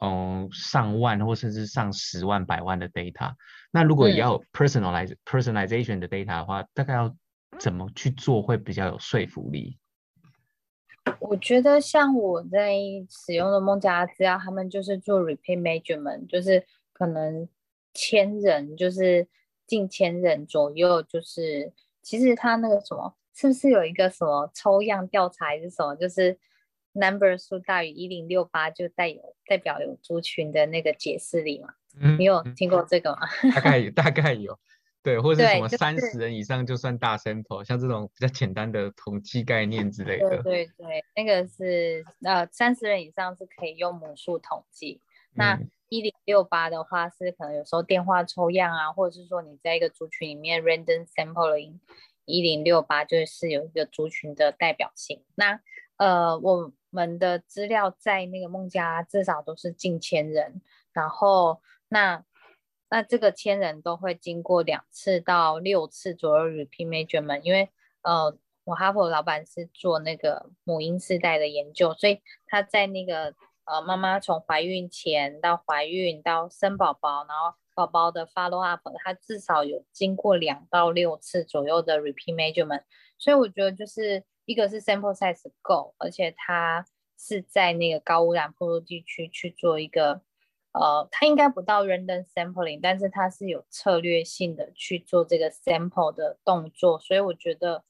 [0.00, 3.32] 嗯，上万或甚至上十万、百万的 data，
[3.70, 7.16] 那如果要 personalize personalization 的 data 的话，大概要
[7.58, 9.78] 怎么去做会比较有说服力？
[11.18, 12.74] 我觉得像我在
[13.08, 17.48] 使用的孟加拉资料，他们就是做 repeat measurement，就是可能
[17.94, 19.26] 千人，就是
[19.66, 21.72] 近千人左右，就是
[22.02, 26.38] 其实他那个什么，是不是有一个什么抽样调查还是什么，就是。
[26.96, 31.68] Number 数大于一零六八就带有代表有族群的那个解释力嘛？
[32.00, 33.28] 嗯，你有听过这个吗？
[33.54, 34.58] 大概有，大概有，
[35.02, 40.42] 对，或者是什么三十人以上就算大 sample，像这种比较简单的统计概念之类的。
[40.42, 45.00] 对对对，那个是呃三十人以上是可以用母数统计，
[45.34, 51.78] 那一零六八的话是可能有时候电话抽样啊，或者是说你在一个族群里面 random sampling，
[52.24, 55.22] 一零六八就是有一个族群的代表性。
[55.34, 55.60] 那
[55.96, 56.72] 呃我。
[56.90, 60.62] 们的资料在那个孟加拉至少都是近千人，
[60.94, 62.24] 然后那
[62.88, 67.68] 那这个千人都会经过两次到六次左右 repeat measurement，因为
[68.00, 82.84] 呃我哈佛老板是做那个母婴世代的研究，所以他在那个呃妈妈从怀孕前到怀孕到生宝宝，然后宝宝的 follow up，他至少有经过两到六次左右的 repeat measurement，
[83.18, 84.24] 所以我觉得就是。
[84.46, 86.86] 一个是 sample size 够，而且它
[87.18, 90.22] 是在那个高污染坡度地区去做一个，
[90.72, 97.84] 呃，它应该不到 random sampling，但是它是有策略性的去做这个 sample 的动作，所以我觉得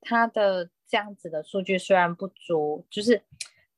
[0.00, 3.22] 它的这样子的数据虽然不足，就是，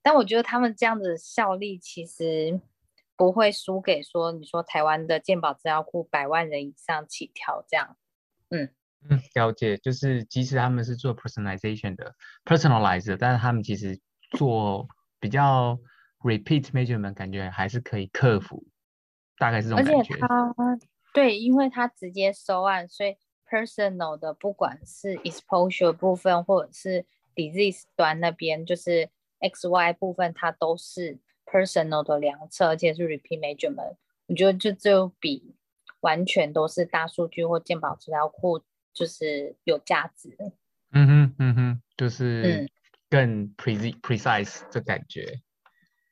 [0.00, 2.60] 但我觉得他们这样子效力其实
[3.16, 7.96] 不会输给说你说台湾的健保资料库百万人以上起跳这样，
[8.48, 8.70] 嗯。
[9.08, 13.98] 嗯，了解，就是即使他们是做 personalization 的，personalized，但是他们其实
[14.36, 14.86] 做
[15.18, 15.78] 比较
[16.20, 18.64] repeat measurement，感觉还是可以克服，
[19.38, 20.14] 大概是这种感觉。
[20.14, 20.54] 而且他
[21.12, 23.16] 对，因为他直接收案，所以
[23.48, 29.10] personal 的不管是 exposure 部分或者是 disease 端那边，就是
[29.40, 33.96] X Y 部分，它都是 personal 的量测，而且是 repeat measurement。
[34.26, 35.54] 我觉得就就比
[36.00, 38.62] 完全都是大数据或健保资料库。
[38.92, 40.36] 就是有价值，
[40.92, 42.70] 嗯哼嗯哼，就是
[43.08, 45.40] 更 precise precise 的感觉，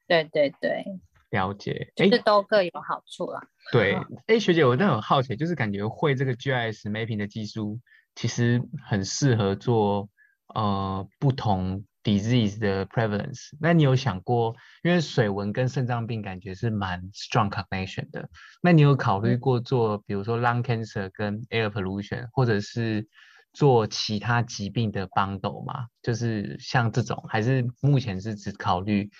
[0.06, 0.84] 对对对，
[1.30, 3.40] 了解，就是都各有好处啦。
[3.72, 7.80] 对，哎，学姐，我真的很好奇，就是感觉会这个 GIS mapping 的技术，
[8.14, 10.08] 其实很适合做
[10.54, 13.50] 呃不同 disease 的 prevalence。
[13.60, 18.28] 那你有想过，因为水文跟肾脏病感觉是蛮 strong connection 的，
[18.62, 23.06] 那你有考虑过做，比如说 lung cancer 跟 air pollution，或者是
[23.52, 25.88] 做其他疾病的 bundle 吗？
[26.02, 29.10] 就是像这种，还是目前是只考虑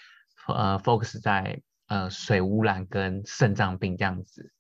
[0.49, 4.53] 呃 focus 在呃水污染跟肾脏病这样子？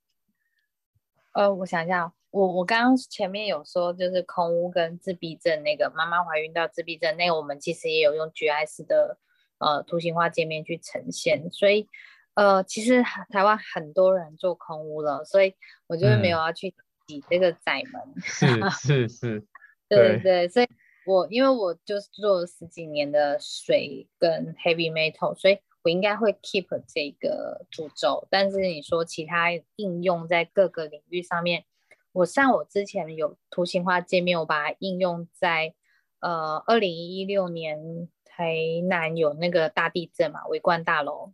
[1.32, 2.12] 呃，我想一下。
[2.30, 9.18] 我我刚刚前面有说，就是空屋跟自闭症那个妈妈怀孕到自闭症那个，我们其实也有用 GIS 的
[9.58, 11.88] 呃图形化界面去呈现，所以
[12.34, 15.54] 呃其实台湾很多人做空屋了，所以
[15.88, 16.72] 我就是没有要去
[17.08, 19.44] 挤这个窄门，是是是，
[19.90, 20.68] 对对，所以
[21.06, 31.64] 我因为我就是做了十几年的水跟 heavy metal，所以我应该会 keep 这个主轴，但是你说其他应用在各个领域上面。
[32.12, 35.74] 我像我之前有图形化界面，我把它应用在
[36.20, 38.56] 呃二零一六年台
[38.88, 41.32] 南有那个大地震嘛，围观大楼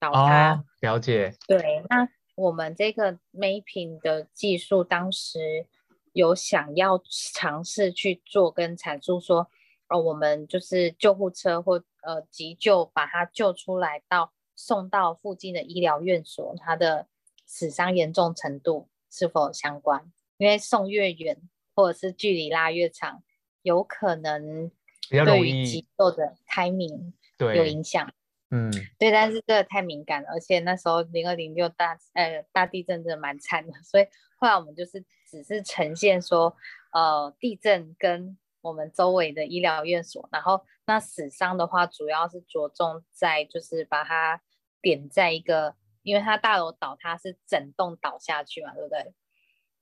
[0.00, 1.34] 倒塌，了解。
[1.46, 5.66] 对，那我们这个 mapping 的技术当时
[6.12, 9.48] 有想要尝试去做跟阐述说，
[9.88, 17.06] 哦，我们就是救护车或呃急救把它救出来到送到附近的医疗院所，他的
[17.46, 18.88] 死伤严重程度。
[19.10, 21.40] 是否相关，因为送越远
[21.74, 23.22] 或者是距离拉越长，
[23.62, 24.70] 有可能
[25.08, 28.12] 对于肌肉的开明有影响。
[28.50, 34.06] 嗯，对，但是这个太敏感了，而且那时候零二零六大呃大地震真的蛮惨的，所以
[34.38, 36.56] 后来我们就是只是呈现说，
[36.92, 44.40] 呃，地震跟我们周围的医疗院所，然后那死伤的话，主要是着重在就是把它
[44.80, 45.74] 点在一个，
[46.08, 49.14] 因为它大楼倒塌是整栋倒下去嘛，对不对？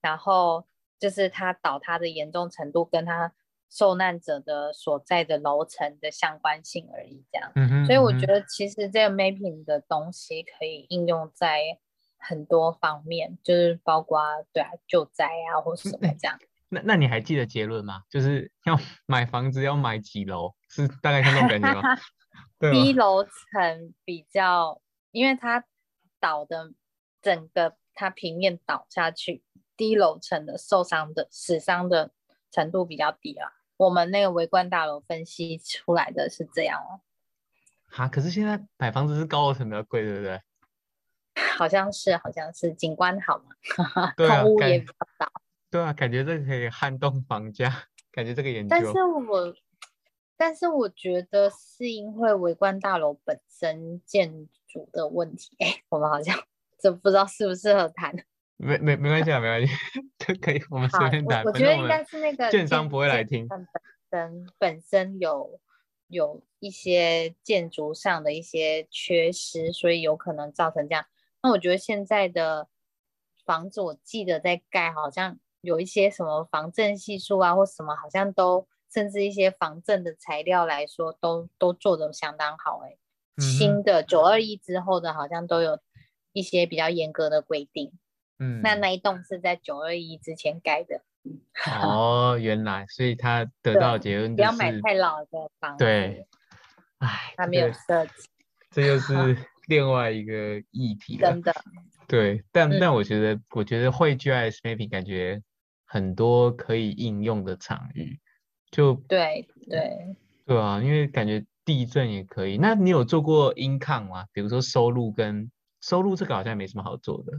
[0.00, 0.66] 然后
[0.98, 3.32] 就是它倒塌的严重程度跟它。
[3.68, 11.60] 受难者的所在的楼层的相关性而已，这样，嗯所以我觉得其实这个 mapping 的东西可以应用在
[12.16, 16.38] 很多方面，就是包括对啊救灾啊或什么这样。
[16.68, 18.02] 那那你还记得结论吗？
[18.08, 20.54] 就是要买 房子要买几楼？
[20.70, 21.96] 是大概像这种感觉 吗？
[22.72, 25.64] 低楼层比较，因为它
[26.20, 26.72] 倒的
[27.22, 29.42] 整个它平面倒下去，
[29.76, 32.12] 低楼层的受伤的死伤的
[32.50, 33.50] 程度比较低啊。
[33.76, 37.00] 我们那个围观大楼分析出来的是这样哦。
[37.88, 40.40] 哈，可是现在买房子是高楼层比较贵，对不对？
[41.56, 45.32] 好像是，好像是景观好嘛，空屋也比较少。
[45.70, 47.70] 对啊，感觉这个可以撼动房价，
[48.10, 48.68] 感觉这个研究。
[48.70, 49.54] 但是我，
[50.36, 55.56] 但是我觉得是因为围观大楼本身建筑的问题。
[55.58, 56.36] 哎，我们好像
[56.78, 58.14] 这不知道适不适合谈。
[58.58, 59.72] 没没没关系啊，没关系，
[60.18, 61.44] 都可以，我们随便谈。
[61.44, 63.46] 我觉得应该是那个建商不会来听。
[63.48, 63.66] 本
[64.10, 65.60] 身本身有
[66.08, 71.04] 有一些建筑上的一些缺失，所以有可能造成这样。
[71.42, 72.68] 那我觉得现在的
[73.44, 82.80] 房子，我记得在盖，好像有一些什么防震系数啊，或什么，好像都甚至一些防震的材料来说，都都做的相当好。
[82.84, 82.96] 哎，
[83.38, 85.78] 新的九二一之后的，好像都有
[86.32, 87.92] 一些比较严格的规定。
[88.38, 91.02] 嗯，那那一栋是在九二一之前盖的。
[91.82, 95.84] 哦， 原来，所以他得到结论就是不要买太老的房子。
[95.84, 96.26] 对，
[96.98, 98.28] 哎，他没有设计，
[98.70, 99.14] 这又是
[99.66, 101.30] 另外一个议题了。
[101.32, 101.54] 真的。
[102.06, 105.42] 对，但但我觉得，我觉得汇聚 IS mapping 感觉
[105.84, 108.20] 很多可以应用的场域，
[108.70, 112.56] 就对对对啊，因为感觉地震也可以。
[112.56, 114.24] 那你有做过 income 吗？
[114.32, 115.50] 比如说收入跟
[115.82, 117.32] 收入这个好像没什么好做的。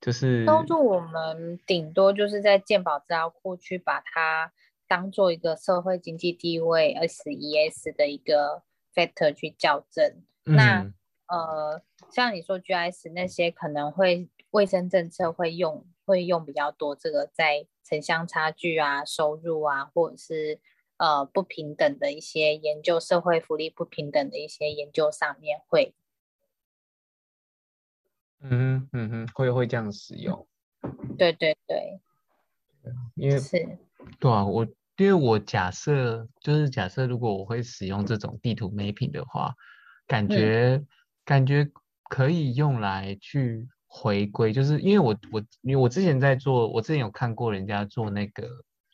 [0.00, 4.52] 就是收入，我们顶多就是在健保资料库去把它
[4.86, 8.62] 当做一个社会经济地位 SES 的一个
[8.94, 10.22] factor 去校正。
[10.44, 10.92] 那
[11.26, 20.60] 呃，像你说 GIS 那些可能会卫生政策会用会用比较多，这个在城乡差距啊、收入啊，或者是
[20.98, 25.94] 呃不平等的一些研究、社会福利不平等的一些研究上面会。
[28.40, 30.46] 嗯哼，嗯哼，会会这样使用，
[31.18, 31.98] 对对对，
[33.16, 33.78] 因为是，
[34.20, 34.64] 对啊，我
[34.96, 39.52] 因为我假设就是假设，如果我会使用这种地图 mapping 的话，
[40.06, 40.80] 感觉
[41.24, 41.68] 感觉
[42.08, 48.48] 可以用来去回归，就是因为我我因为我之前在做，我之前有看过人家做那个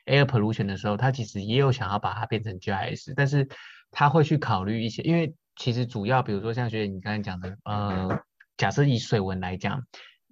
[0.07, 3.49] air pollution 的时候，他其实也有想要把它变成 GIS，但是
[3.91, 8.21] 他会去考虑一些，因为其实主要比如说像学姐你刚才讲的，呃。
[8.57, 9.83] 假设以水文来讲，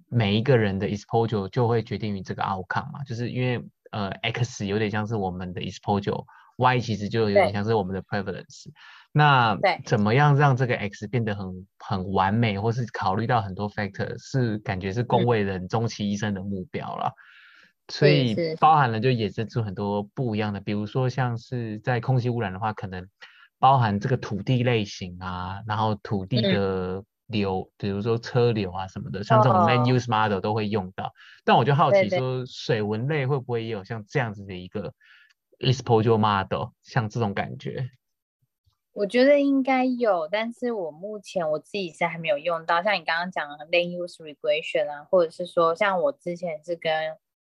[0.09, 8.67] 每一个人的 exposure 就会决定于这个 outcome 嘛，就是因为呃 x 有点像是我们的 exposure，y 其实就有点像是我们的 prevalence。
[9.11, 17.13] 那怎么样让这个 x 变得很很完美，或是考虑到很多 factor，是感觉是工位人终其一生的目标了。
[17.89, 23.09] 所以包含了就衍生出很多不一样的，比如说像是在空气污染的话，可能
[23.59, 27.05] 包含这个土地类型啊，然后土地的。
[27.29, 31.11] 流，比如说车流啊什么的，像这种 main use model 都会用到。
[31.47, 34.93] 但我就好奇说，水文类会不会也有像这样子的一个
[35.59, 37.89] exposure model，像这种感觉？
[38.93, 42.83] 我觉得应该有，但是我目前我自己是还没有用到。
[42.83, 46.93] 像你刚刚讲的 land use regression 啊，或者是说像我之前是跟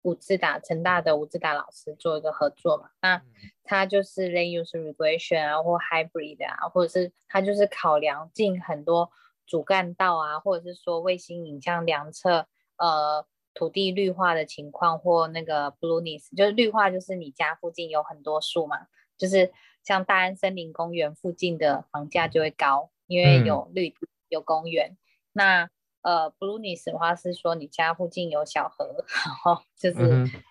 [0.02, 3.22] 吴志达、成大的吴志达老师做一个合作嘛，那
[3.64, 9.11] 他就是 land use regression 啊，或 hybrid 啊，或者是他就是考量进很多。
[9.51, 12.46] 主干道啊，或者是说卫星影像量测，
[12.76, 13.24] 呃，
[13.55, 19.51] 土地绿化的情况或那个 blueness，就是绿化就是你家附近有很多树嘛，就是
[19.82, 23.94] 像大安森林公园附近的房价就会高，因为有绿
[24.28, 24.99] 有公园。
[25.32, 25.70] 那
[26.09, 29.98] 呃 blueness 的话是说你家附近有小河，然后就是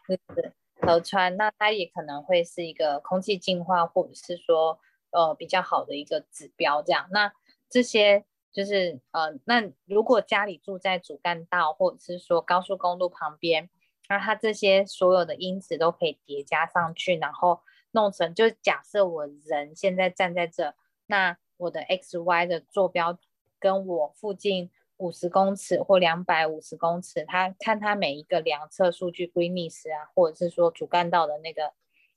[0.07, 4.79] 就是河川，那它也可能会是一个空气净化或者是说
[5.09, 6.81] 呃比较好的一个指标。
[6.83, 7.33] 这样，那
[7.69, 8.25] 这些。
[8.49, 13.69] 就是呃，那如果家里住在主干道，或者是说高速公路旁边，
[14.09, 17.59] 那它这些所有的因子都可以叠加上去，然后
[17.91, 20.73] 弄成，就假设我人现在站在这，
[21.05, 23.19] 那我的 x y 的坐标
[23.59, 31.73] 跟我附近五十公尺或两百五十公尺，它看它每一个量测数据 greenness 啊，或者是说主干道的那个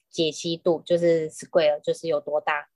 [0.09, 2.68] 解析度，就是 square，就是有多大，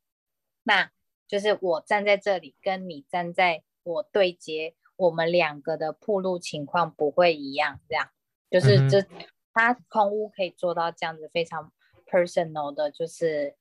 [0.62, 0.90] 那
[1.26, 8.10] 就是我站在这里跟你站在我对接，我们两个的铺路情况不会一样，这样。
[8.50, 9.04] 就是这，
[9.52, 11.72] 它空屋可以做到这样子非常
[12.06, 13.56] personal 的，就是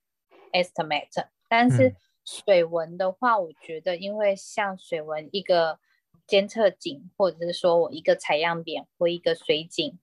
[0.52, 1.28] estimate。
[1.50, 5.80] 但是水文的话，我觉得因为像水文一个
[6.34, 10.00] 监测井，或者是说我一个采样点或一个水井，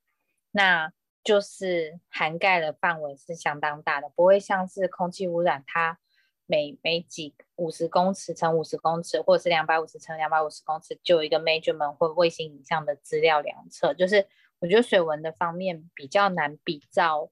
[0.53, 0.93] 那
[1.25, 5.99] 就是涵盖的范围是相当大的，不会像是空气污染，它
[6.47, 14.29] 每每几五十公尺乘五十公尺，或者是两百五十乘两百五十公尺，就有一个 measurement 或卫星影像的资料量测，就是。
[14.63, 17.31] 我觉得水文的方面比较难比照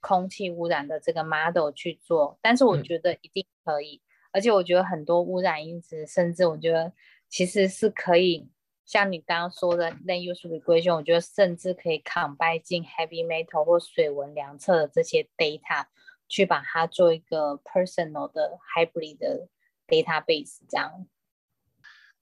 [0.00, 4.00] 空气污染的这个 model 去做，但是我觉得一定可以，
[4.32, 6.90] 而且我觉得很多污染因子，甚至我觉得
[7.30, 8.50] 其实是可以
[8.84, 15.86] 像你刚刚说的 land use regression，我觉得甚至可以 combine 进 heavy metal 或水文量测的这些 data，
[16.28, 19.48] 去把它做一个 personal 的 hybrid 的
[19.86, 21.06] database 这样。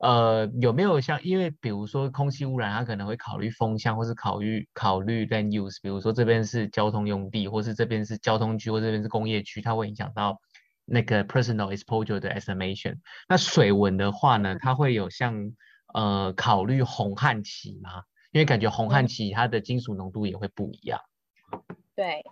[0.01, 10.41] 呃，有没有像，因为比如说空气污染，它可能会考虑风向，或是考虑考虑 land use，比如说这边是交通用地，或是这边是交通区，或这边是工业区，它会影响到
[10.89, 12.97] 那个 personal exposure 的 estimation。
[13.29, 15.53] 那水文的话呢，它会有像
[15.95, 18.03] 呃考虑红旱期吗？
[18.33, 21.01] 因为感觉红旱期它的金属浓度也会不一样。
[21.95, 22.25] 对，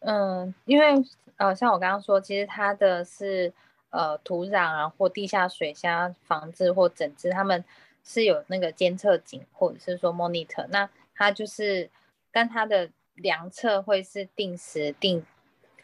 [0.00, 0.94] 嗯，因为
[1.36, 3.52] 呃，像我刚刚说，其实它的是。
[3.96, 7.64] 呃，土壤啊，或地下水箱防治或整治，他们
[8.02, 11.88] 是有那个监测井，或者是说 monitor，那它就是，
[12.32, 15.24] 但它的量测会是定时定，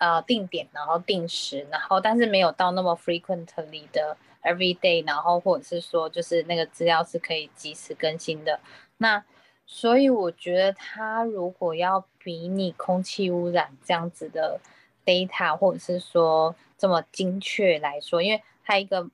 [0.01, 8.59] 呃定点，然后定时，然后但是没有到那么 frequently 的 every day，然后或者是说就是那个资料是可以及时更新的。
[8.97, 9.25] 那
[9.65, 14.59] 所以我觉得它如果要比拟空气污染这样子的
[15.07, 16.57] data，或者是说。
[16.81, 19.07] 这么精确来说，因为它一个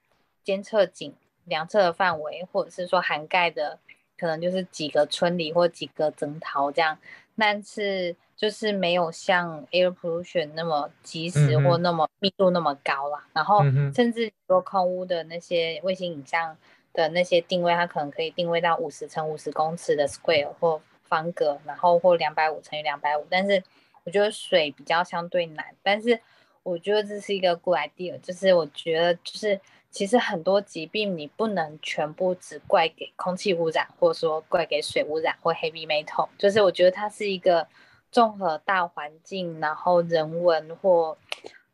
[0.44, 1.12] 监测井
[1.46, 3.80] 量测的范围，或者是说涵盖的，
[4.16, 6.96] 可能就是几个村里或几个征讨这样，
[7.36, 13.26] 但是就是没有像 air pollution 那么及时或那么密度那么高啦。
[13.32, 13.62] 然后
[13.94, 16.56] 甚至说空屋的那些卫星影像
[16.92, 23.26] 的那些定位，它可能可以定位到五十乘五十公尺的 square 或方格，然后或两百五乘以两百五。
[23.30, 23.62] 但是
[24.04, 26.20] 我觉得水比较相对难，但是。
[26.66, 29.60] 我觉得这是一个 good idea，就是我觉得就是
[29.96, 37.66] 其实很多疾病你不能全部只怪给空气污染，或者说怪给水污染或 heavy metal，就是我觉得它是一个
[38.12, 41.16] 综合大环境，然后人文或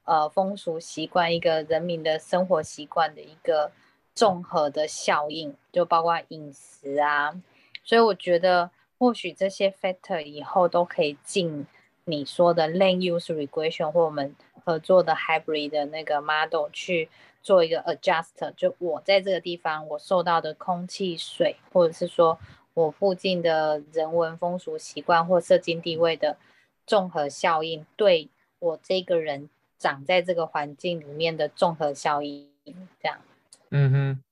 [0.05, 3.73] 呃风俗习惯，一个人民的生活习惯的一个
[4.15, 7.35] 综合的效应，就包括饮食啊，
[7.83, 11.67] 所以我觉得或许这些 factor 以后都可以进
[12.05, 14.37] 你说的 land use regression 或我们。
[14.65, 17.09] 合作的 hybrid 的那个 model 去
[17.43, 22.39] 做一个 adjust，就我在这个地方我受到的空气、水，或者是说
[22.75, 26.37] 我附近的人文风俗习惯或社经地位的
[26.87, 28.29] 综合效应，对
[28.59, 32.49] 我这个人长在这个环境里面的综合效应，
[33.01, 33.19] 这样。
[33.71, 34.23] 嗯哼，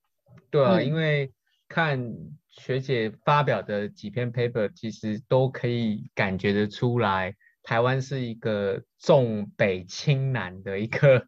[0.51, 1.33] 对啊，因为
[1.69, 2.15] 看
[2.49, 7.35] 学姐发表的几篇 paper，其实都可以感觉得出来。
[7.63, 11.27] 台湾是一个重北轻南的一个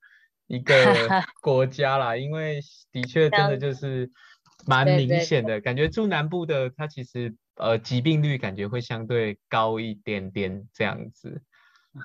[0.52, 0.74] 一个
[1.42, 2.60] 国家啦，因为
[2.92, 4.10] 的确真的就是
[4.66, 11.42] 蛮明显的感觉，住南部的它其实呃疾病率感觉会相对高一点点这样子。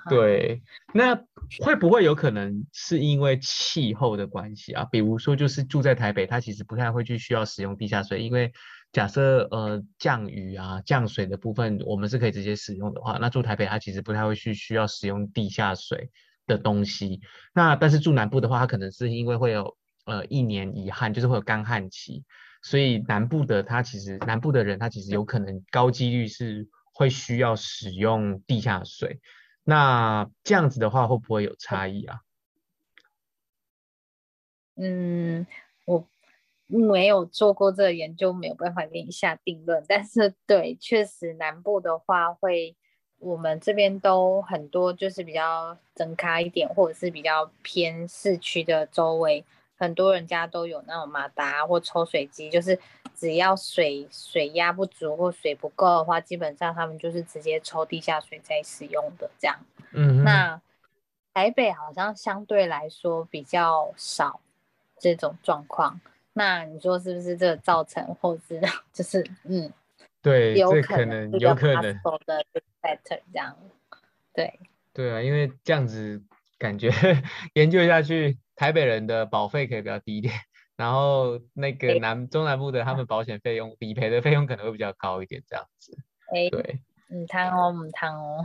[0.10, 0.62] 对，
[0.93, 1.16] 那
[1.64, 4.86] 会不会有可能是因为气候的关系啊？
[4.91, 8.52] 比如说就是住在台北，它其实不太会去需要使用地下水，因为。
[8.93, 16.10] 假设呃降雨啊降水的部分我们是可以直接使用的话，那住台北它其实不太会去需要使用地下水
[16.48, 17.22] 的东西。
[17.54, 22.24] 那但是住南部的话，它可能是因为会有呃一年一旱，就是会有干旱期，
[22.64, 29.20] 所以南部的它其实南部的人他其实有可能高几率是会需要使用地下水。
[29.64, 32.22] 那这样子的话会不会有差异啊？
[34.76, 35.45] 嗯，
[35.86, 36.08] 我。
[36.70, 39.82] 没有做过这个研究，没有办法给你下定论。
[39.88, 42.76] 但是对，确实南部的话会，
[43.20, 49.43] 我们这边都很多，就是比较整开一点，或者是比较偏市区的周围，
[49.78, 52.80] 很多人家都有那种马达或抽水机，就是
[53.15, 59.57] 只要水水压不足或水不够的话，基本上他们就是直接抽地下水在使用的这样。
[59.91, 60.61] 嗯，那
[61.34, 64.39] 台北好像相对来说比较少
[64.99, 65.99] 这种状况。
[66.34, 68.61] 那你说是不是这个造成，或是
[68.93, 69.74] 就是嗯，
[70.28, 71.93] 对，有可能有可能的
[72.82, 73.57] better 这样，
[74.34, 74.59] 对。
[74.93, 76.23] 对啊，因为这样子
[76.57, 76.89] 感觉
[77.53, 80.34] 研究下去，台北人的保费可以比较低一点，
[80.75, 85.95] 然后那个南中南部的他们保险费用理赔的费用可能会比较高一点，这样子。
[86.34, 88.43] 哎，对，唔贪哦，唔贪哦。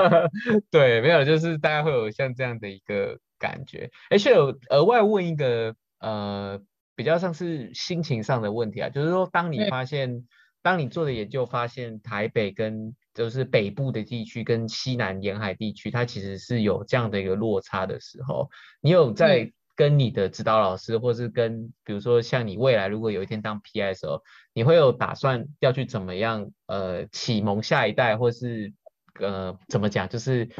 [0.70, 3.90] 对，没有，就是大概会有像这样的一个感觉。
[4.10, 6.60] 而且有额外问一个呃，
[6.94, 10.28] 比较像是心情上的问题啊，就是说，当你发现，
[10.68, 18.50] 当你做的研究发现台北跟就是北部的地区跟西南沿海地区，它其实是有这样的一个落差的时候，
[18.82, 28.74] 你有在跟你的指导老师，或是跟比如说像你未来如果有一天当 PI 的时候，你会有打算要去怎么样呃启蒙下一代，或是
[29.20, 30.50] 呃怎么讲，就是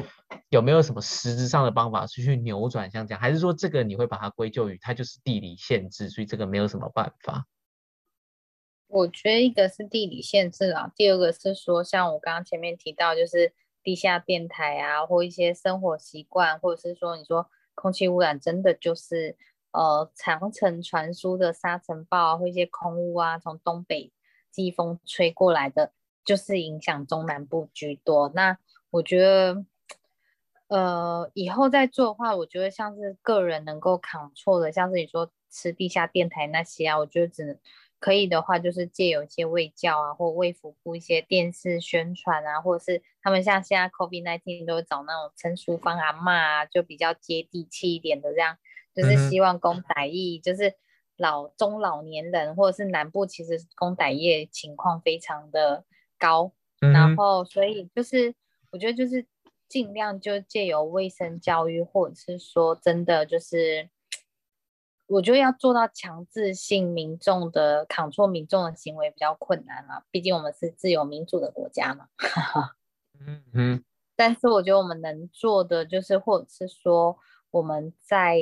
[0.49, 7.45] 有没有什么实质上的方法去去扭转像这样，还是说这个你会把它归咎于它就是地理限制，所以这个没有什么办法？
[8.89, 19.37] 我觉得一个是地理限制啊，第二个是说，像我刚刚前面提到，就是地下电台啊，或一些生活习惯，或者是说，你说空气污染真的就是
[19.71, 24.11] 呃长城传输的沙尘暴啊，或一些空污啊，从东北
[24.49, 25.91] 季风吹过来的，
[26.25, 28.31] 就是影响中南部居多。
[28.33, 28.57] 那
[28.89, 29.65] 我觉得，
[30.69, 37.55] 呃，以后再做的话，我觉得像是个人能够扛错的，像是你说吃地下电台那些啊，我觉得只能。
[37.99, 48.57] 可以的话，就是借有一些卫教啊，或卫福部一些电视宣传啊，或者是他们像现在 COVID nineteen 都找那种陈淑芳阿妈啊，就比较接地气一点的这样，
[48.95, 50.75] 就是希望公仔役，就是
[51.17, 55.83] 老中老年人或者是南部其实公仔业情况非常的
[56.17, 58.33] 高，然后所以就是
[58.71, 59.25] 我觉得就是
[59.67, 63.89] 尽量就借由卫生教育，或者是说真的就是。
[65.09, 72.07] 我觉得要做到强制性民众的抗挫民众的行为比较困难啊，毕竟我们是自由民主的国家嘛。
[73.19, 73.83] 嗯嗯。
[74.15, 77.17] 但是我觉得我们能做的就是，或者是说
[77.49, 78.37] 我们在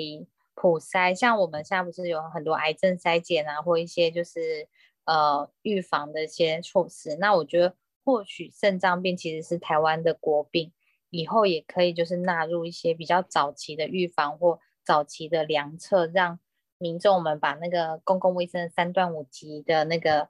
[0.56, 4.68] 普筛，像我们现在不是有很多癌症筛检啊，或一些就是
[5.06, 7.16] 呃预防的一些措施。
[7.16, 10.74] 那我觉得或许肾脏病其实是台湾的国病，
[11.12, 16.38] 以后也可以就是纳入一些比较早期的预防或早期的量测，让。
[16.78, 20.30] 民众，我们把那个公共卫生三段五级的那个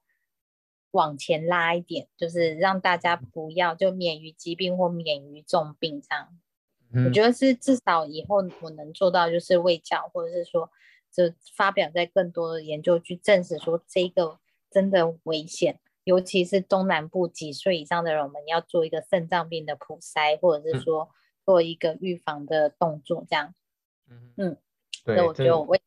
[0.91, 6.37] 往前拉一点，就是让大家不要就免于疾病或免于重病这样。
[7.05, 10.71] 我觉得是至少以后我能做到，就是卫教，或者是说
[11.11, 14.39] 就发表在更多的研究去证实说这个
[14.71, 21.09] 真的危险，尤其是中南部几岁以上的人，我们要做一个肾脏病的普筛，或者是说
[21.45, 23.53] 做一个预防的动作这样。
[24.09, 24.57] 嗯嗯，
[25.03, 25.81] 对，我就为。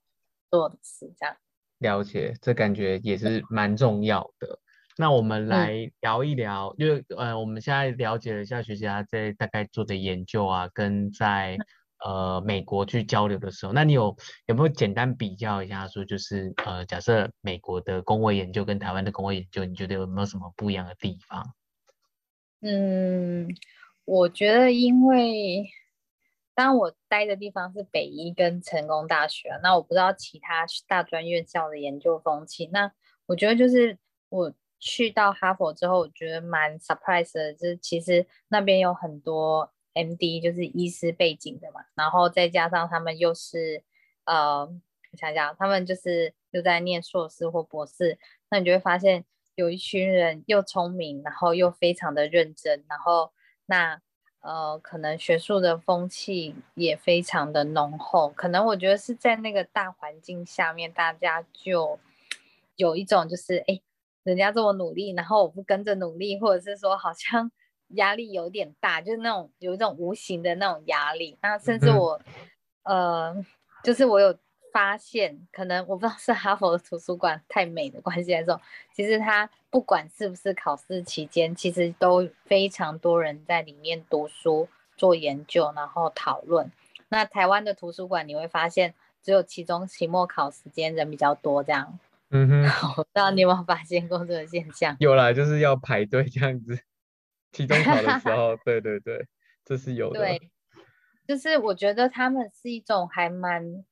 [0.50, 1.36] 做的事这样
[1.78, 4.58] 了解，这感觉也是蛮重要的。
[4.98, 11.56] 那我们来聊一聊，因为呃，我们现在了解了一下学家在大概做的研究啊，跟在
[12.04, 14.14] 呃美国去交流的时候，那你有
[14.46, 21.54] 有没有简单比较一下，说就是呃，假设美国的工位研究跟台湾的工位研究，你觉得有没有什么不一样的地方？
[22.60, 23.48] 嗯，
[24.04, 25.64] 我觉得因为。
[26.60, 32.66] 当我待的地方是北医跟成功大学，那我不知道其他大专院校的研究风气。
[32.66, 32.92] 那
[33.24, 33.96] 我觉得就是
[34.28, 43.82] 我去到哈佛之后，我觉得蛮 surprise 的，就是其实那边有很多 MD，就是医师背景的嘛，然后再加上他们又是
[44.26, 48.18] 呃，我想想，他们就是又在念硕士或博士，
[48.50, 53.32] 那你就会发现有一群人又聪明，然后又非常的认真，然后
[53.64, 54.02] 那。
[54.40, 61.98] 呃，可能学术的风气也非常的浓厚，可能我觉得是在那个大环境下面，大家就
[62.76, 63.80] 有一种就是，哎，
[64.22, 67.50] 人家这么努力，然后我不跟着努力，或者是说好像
[67.96, 71.38] 压力有点大，就是那种有一种无形的那种压力。
[71.42, 72.20] 那甚至我，
[72.84, 73.34] 呃，
[73.84, 74.36] 就是我有。
[74.72, 78.60] 发现可能我不知道是哈佛的图书馆太美的关系还是什么，
[78.92, 86.70] 其实它不管是不是考试期间，其实都非常多人在里面读书、做研究，然后讨论。
[87.08, 91.98] 那台湾的图书馆你会发现，只有期中、期末考时间人比较多，这样。
[92.30, 92.64] 嗯哼，
[92.96, 94.96] 我不知道你有没有发现过这个现象？
[95.00, 96.78] 有啦，就是要排队这样子。
[97.52, 99.26] 期中考的时候， 对对对，
[99.64, 100.20] 这是有的。
[100.20, 100.50] 对，
[101.26, 103.84] 就是我觉得他们是一种还蛮。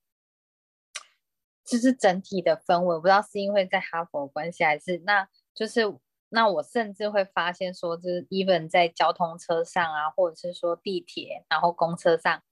[1.69, 5.83] 就是整体的氛围，我不知道是因为在哈佛关系，还是那就是
[6.31, 12.43] 那我甚至会发现说，就是 even 在交通车上啊，或者是说地铁，然后公车上，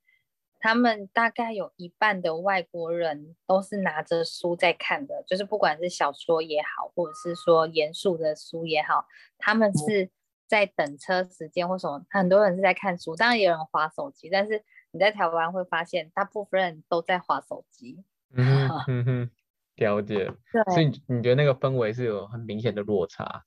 [0.60, 9.06] 他们大概有一半的外国人都是拿着书在看的，就是不管是小说也好，或者是说严肃的书也好，
[9.38, 10.10] 他们是
[10.46, 18.04] 在等车时间或什么，很多人是在看书，当然也有人划手机，但是你在台湾会发现，大部分人都在划手机。
[18.36, 19.30] 嗯哼哼，
[19.76, 20.30] 了解。
[20.72, 23.44] 所以你觉得那个氛围是有很明显的落差？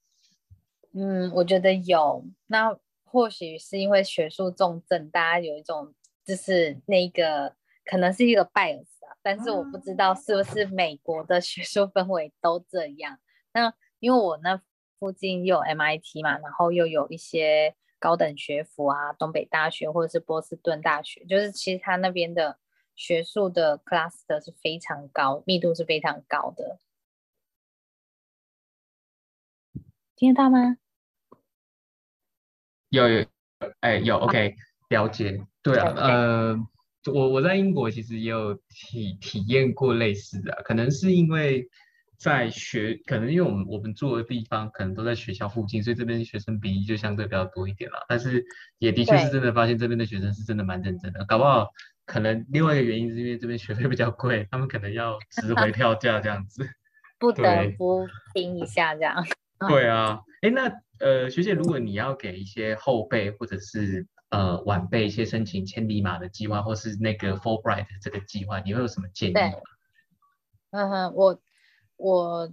[0.93, 2.25] 嗯，我觉得有。
[2.47, 2.75] 那
[3.05, 5.93] 或许是因为学术重症，大家有一种
[6.25, 13.19] 就是那个可能是一个 bias 啊，但是我不知道是不是美国的学术氛围都这样。
[13.53, 14.59] 那因为我那
[14.99, 22.57] 附近又有 MIT 嘛，然后又有一些高等学府啊，东北大学或者是波士顿大学，就是其实他那边的。
[22.99, 26.79] 学术的 cluster 是非常高，密度是非常高的，
[30.17, 30.75] 听得到吗？
[32.89, 33.25] 有有，
[33.79, 34.53] 哎有，OK，
[34.89, 35.41] 了解。
[35.63, 36.59] 对啊，呃，
[37.05, 41.69] 我我在英国其实也有体体验过类似的，可能是因为
[42.17, 48.05] 在学，可能因为我们我们住的地方可能都在学校附近，所以这边学生比例就相对比较多一点了。
[48.09, 48.45] 但是
[48.77, 51.71] 也的确是真的发现这边的学生是真的蛮认真的，搞不好。
[52.09, 56.67] 可能另外一个原因是因为这边学费比较贵，他们可能要值回票价这样子，
[57.19, 59.23] 不得不听一下这样。
[59.67, 69.51] 对啊，哎，那呃，学姐，如果你要给一些后辈或者是呃晚辈一些申请千里马的计划，或是那个 Fulbright 这个计划，你会有什么建议吗？
[70.71, 71.39] 嗯哼，我
[71.97, 72.51] 我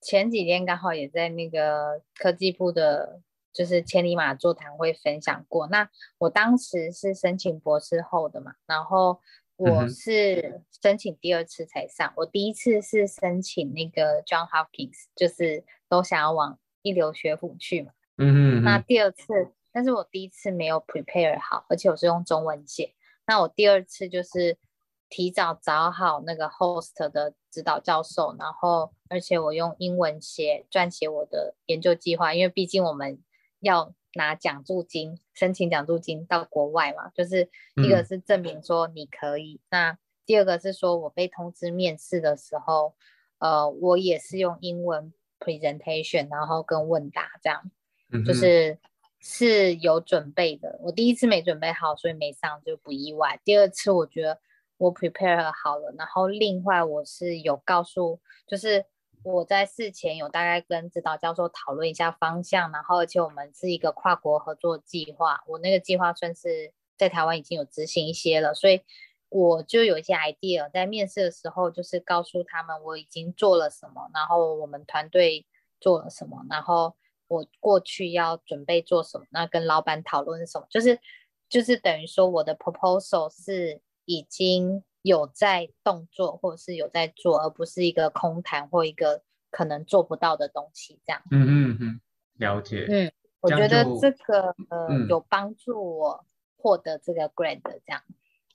[0.00, 3.20] 前几天刚好也在那个科技部的。
[3.52, 5.88] 就是千里马座谈会分享过，那
[6.18, 9.20] 我当时是申请博士后的嘛，然后
[9.56, 22.94] 我是申请第二次才上，我第一次是申请那个 John Hopkins，就是都想要往一流学府去嘛，嗯嗯，那第二次，但是我第一次没有 prepare 好，而且我是用中文写，
[23.26, 24.56] 那我第二次就是
[25.08, 33.20] 提早找好那个 host 的指导教授，然后而且我用英文写撰写我的研究计划，因为毕竟我们。
[33.60, 42.94] 要拿奖助金，申请奖助金到国外嘛，就是一个是证明说你可以，那第二个是说我被通知面试的时候，
[43.38, 47.70] 呃，我也是用英文 presentation，然后跟问答这样，
[48.24, 48.78] 就是
[49.20, 50.78] 是有准备的。
[50.82, 53.40] 我第一次没准备好，所以没上就不意外。
[53.44, 54.40] 第二次我觉得
[54.76, 58.84] 我 prepare 好了，然后另外我是有告诉，就是。
[59.30, 68.80] 我在事前有大概跟指导教授讨论一下方向，然后而且我们是一个跨国合作计划，我那个计划算是在台湾已经有执行一些了，所以
[69.28, 75.44] 我就有一些 idea，在面试的时候就是告诉他们我已经做了什么，然后我们团队
[75.78, 80.98] 做了什么，然后我过去要准备做什么，那跟老板讨论什么，就是
[81.50, 84.82] 就是等于说我的 proposal 是已经。
[85.08, 91.22] 有在动作，或者是有在做，而不是一个空谈或一个可能做不到的东西，这样。
[91.30, 92.00] 嗯嗯嗯，
[92.34, 92.86] 了解。
[92.90, 96.26] 嗯，我觉得这个呃有帮助我
[96.58, 98.02] 获得这个 grade 这样。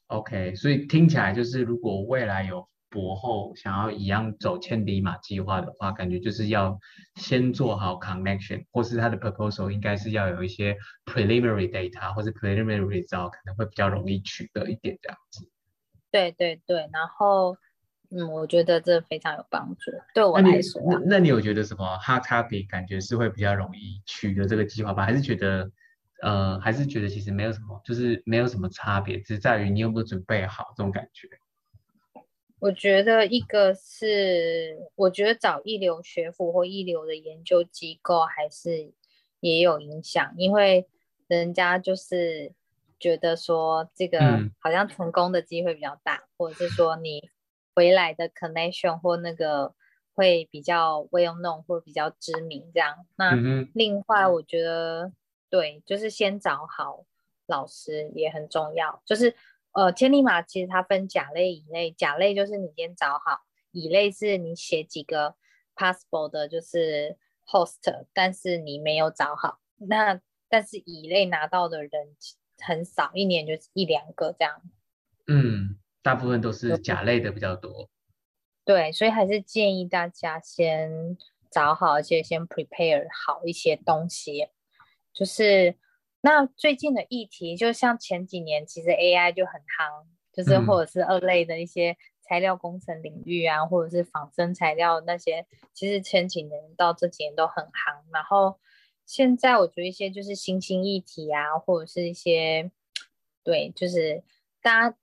[0.07, 6.77] OK，所以听起来就是，如果未来有博后想要一样走千里马计划的话，感觉就是要
[7.15, 15.49] 先做好 connection，或是他的 proposal 应该是要有一些 preliminary data 或是 preliminary result，可能会比较容易取得一点这样子。
[16.13, 17.57] 对对对，然后
[18.11, 20.79] 嗯，我觉得这非常有帮助，对我来说。
[20.85, 25.03] 那那你有觉得什么 hard topic 感觉是会比较容易取得这个计划吧？
[25.03, 25.71] 还是觉得
[26.21, 31.27] 呃，还是觉得其实没有什么，就是没有什么差别，只在于你有没有准备好这种感觉。
[32.59, 38.93] 我觉得一个是，我觉得找一流学府或一流的研究机构还是
[39.39, 40.87] 也有影响，因为
[41.27, 42.53] 人家就是。
[43.03, 44.17] 觉得说这个
[44.59, 47.29] 好像成功的机会比较大，或者是说你
[47.75, 49.75] 回来的 connection 或那个
[50.13, 53.05] 会比较 well known 或比较知名这样。
[53.17, 53.35] 那
[53.73, 55.11] 另外我觉得
[55.49, 57.03] 对，就是先找好
[57.45, 59.01] 老师也很重要。
[59.05, 59.35] 就是
[59.73, 63.41] 呃，千里马其实它分甲类、乙类，甲类就是你先找好，
[63.71, 65.35] 乙类是你写几个
[65.75, 69.59] possible 的，就是 host，但是你没有找好。
[69.75, 72.15] 那但是乙类拿到的人。
[72.65, 74.61] 很少，一年就一两个这样。
[75.27, 77.89] 嗯，大部分都是甲类的比较多。
[78.65, 81.17] 对，所以还是建议大家先
[81.51, 84.47] 找好，而且先 prepare 好一些东西。
[85.13, 85.75] 就是
[86.21, 98.01] 那最近的议题，就像前几年其实 AI 就很夯，就是或者是二类的一些材料工程领域啊，或者是仿生材料那些，其实前几年到这几年都很夯。
[98.13, 98.59] 然后
[99.05, 102.71] 现在我觉得一些就是新兴议题啊，或者是一些
[103.43, 104.23] 对，就是
[104.61, 104.97] 大家，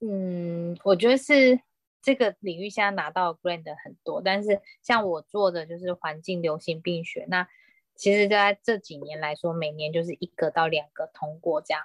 [0.00, 1.60] 嗯，我觉得是
[2.00, 7.48] 这个领域现在拿到 grant 很多，但是像我做的就是环境流行病学，那
[7.94, 11.82] 其实在这几年来说，每年就是一个到两个通过这样。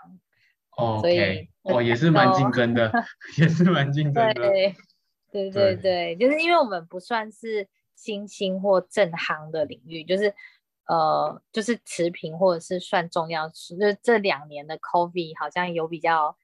[0.78, 2.92] 哦，所以哦也是蛮竞争的，
[3.38, 4.34] 也是蛮竞争的。
[4.34, 4.76] 对，
[5.32, 10.34] 对对对，就是因为我们不算是新兴或正行的领域，就是
[10.88, 13.48] 呃，就是持平或者是算重要。
[13.50, 16.38] 就是这两年的 COVID 好像有比较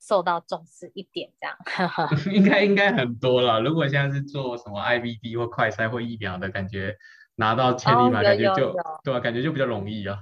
[0.00, 1.56] 受到重视一点，这样。
[2.32, 3.60] 应该应该很多了。
[3.60, 6.96] 如果现在是做什么 IVD 或快筛或疫苗的感觉，
[7.36, 10.18] 拿到千里马感觉就对啊，感觉就比较容易啊。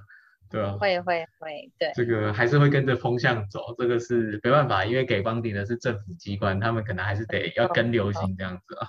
[0.51, 8.88] 对啊，会会会，对，这个还是会跟着风向走，这个是没办法，因为给房顶的是政府机关，他们可能还是得要跟流行这样子啊。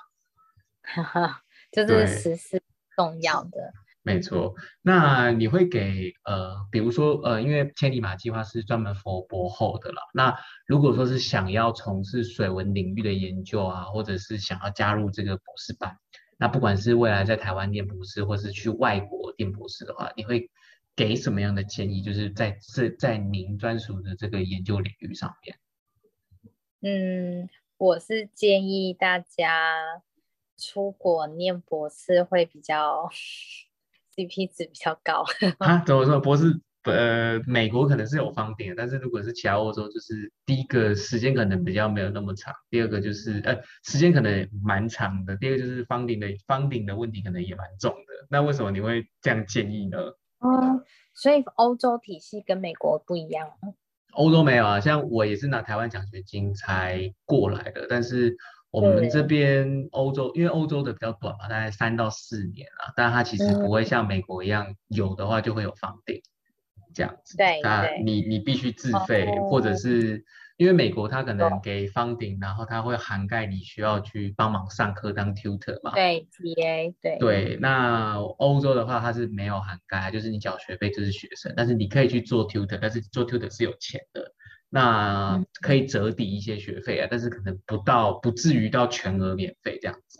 [0.83, 1.41] 哈哈，
[1.71, 2.61] 就是实施
[2.95, 3.73] 重要的。
[4.01, 15.97] 没错，那你会给呃，比如说呃，因为千里马计划是专门 for 博后的了，那如果说是想要从事水文领域的研究啊，或者是想要加入这个博士班，
[16.37, 20.49] 那不管是未来在台湾念博士，或是去外国念博士的话，你会？
[20.95, 22.01] 给什么样的建议？
[22.01, 25.57] 就是在这在您专属的这个研究领域上面。
[26.81, 30.03] 嗯，我是建议大家
[30.57, 33.09] 出国念博士会比较
[34.27, 35.23] CP 值比较高。
[35.59, 36.19] 啊，怎么说？
[36.19, 48.27] 博士呃，美国可能是有方便，但是如果是其他欧洲，就是第一个时间可能比较没有那么长，第二个就是呃时间可能蛮长的，第二个就是方顶的方顶的问题可能也蛮重的。
[48.29, 49.97] 那为什么你会这样建议呢？
[50.39, 50.81] 哦，
[51.13, 53.49] 所以欧洲体系跟美国不一样。
[54.13, 58.35] 欧洲没有啊，像我也是拿台湾奖学金才过来的，但是
[58.71, 66.21] 我们这边欧洲，因为欧洲的比较短嘛，大概三到四年啊，但它其实不会像美国一样，有的话就会有房顶
[66.93, 67.37] 这样子。
[67.37, 70.23] 对，那你你必须自费，或者是。
[70.59, 75.93] 因为美国它可能给 funding，然后它会涵盖你需要去帮忙上课当 tutor 嘛？
[75.93, 77.17] 对，TA，对。
[77.17, 84.33] 对，那欧洲的话它是没有涵盖，就是你缴学费就是学生，但是你可以去做 tutor，但是做 tutor 是有钱的，
[84.69, 90.19] 那可以折抵一些学费啊，但是可能不到不至于到全额免费这样子。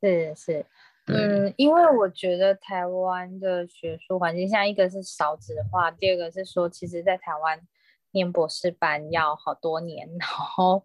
[0.00, 0.66] 是是，
[1.06, 7.60] 嗯，因为我觉得台湾的学术环境，像一个是少子化，第二个是说，其实在台湾。
[8.12, 10.84] 念博士班要好多年， 然后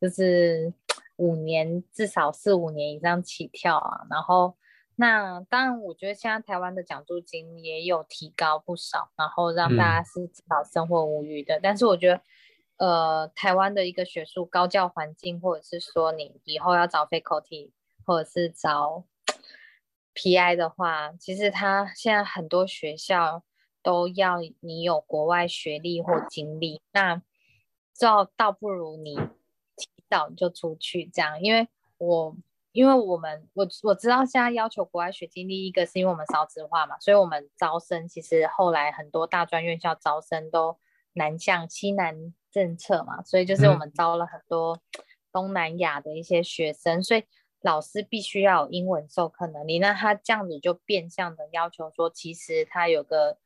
[0.00, 0.72] 就是
[1.16, 4.06] 五年，至少四五年以上起跳啊。
[4.08, 4.56] 然后
[4.96, 11.58] 那当然，我觉得现在台湾的奖助金也有提高不少，然后让大家是至少生活无虞的。
[11.62, 12.20] 但是我觉得，
[12.76, 17.70] 呃，台湾的一个学术高教环境，或者是说你以后要找 faculty
[18.04, 19.04] 或者是找
[20.14, 23.42] PI 的话，其实他现在很多学校。
[23.84, 27.20] 都要你有国外学历或经历，那
[27.98, 29.16] 倒倒不如你
[29.74, 31.42] 提早就出去这样。
[31.42, 31.66] 因为
[31.98, 32.36] 我
[32.72, 40.78] 因为我们我我知道现在要求国外学经历，一个是因为我们少子化嘛，所以我们招生其实后来很多大专院校招生都
[41.12, 44.80] 南向西南政策嘛，所以就是我们招了很多
[45.32, 47.24] 东南亚的一些学生，所以
[47.60, 49.78] 老师必须要有英文授课能力。
[49.78, 53.38] 那他这样子就变相的要求说，其实他有个。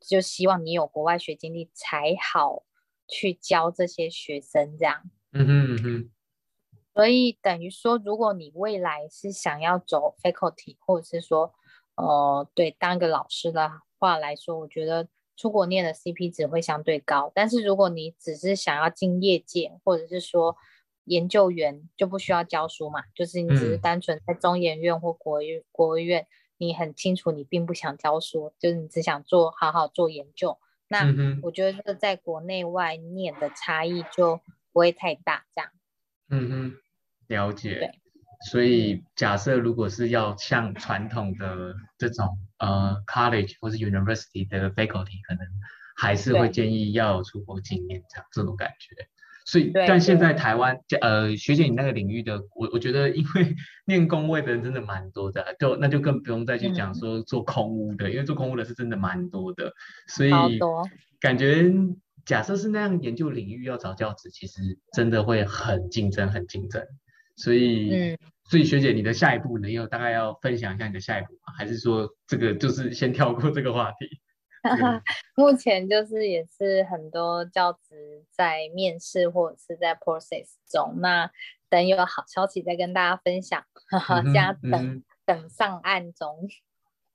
[0.00, 2.64] 就希望你有国外学经历才好
[3.08, 5.00] 去教这些学生，这样。
[5.32, 6.10] 嗯哼嗯哼。
[6.94, 11.52] 所以等于说，如果你未来是想要走 faculty，或者是说，
[11.96, 13.68] 呃，对，当个老师的
[13.98, 17.32] 话来说，我觉得出国念的 CP 值会相对高。
[17.34, 20.56] 但是如果你只是想要进业界，或者是说
[21.04, 26.26] 研究员，就不需要教书嘛，就是你只是单纯在中研院或国院国院。
[26.56, 30.56] 你很清楚，你并不想教书，就是你只想做好好做研究。
[30.86, 31.04] 那
[31.42, 34.40] 我觉得这个在国内外念的差异就
[34.72, 35.70] 不会太大，这样。
[36.30, 36.76] 嗯哼，
[37.28, 37.90] 了解。
[38.50, 45.46] 所以假设如果是要像传统的这种呃 college 或是 university 的 faculty，可能
[45.96, 49.08] 还是会建议要有出国经验，这样这种感觉。
[49.46, 53.54] 所以，但现在台湾，呃，学姐你那个领域的，我我觉得，因为
[53.86, 59.72] 念工位的人真的蛮多的，就那就更不用再去讲说做空屋的，因为做空屋的是真的蛮多的，
[60.08, 60.30] 所以
[61.20, 61.70] 感觉
[62.24, 66.82] 假设是那样研究领域要找教职，其实真的会很竞争，很竞争。
[67.36, 71.52] 所以，所以学姐你的下一步，你有大概要分享一下你的下一步吗？
[71.56, 74.20] 还是说这个就是先跳过这个话题？
[75.36, 81.30] 目前就是也是很多教职在面试或者是在 process 中，那
[81.68, 83.62] 等有好消息再跟大家分享。
[84.32, 86.48] 加等等上岸中。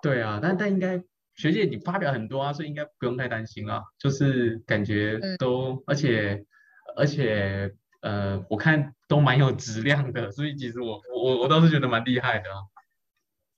[0.02, 1.04] 对啊，但但应该
[1.36, 3.82] 学姐你发表很多啊，所以应该不用太担心啊。
[3.98, 6.46] 就是感觉都，而且
[6.96, 12.46] 而且呃，我看都蛮有质量的，所以其实我我我倒是觉得蛮厉害的。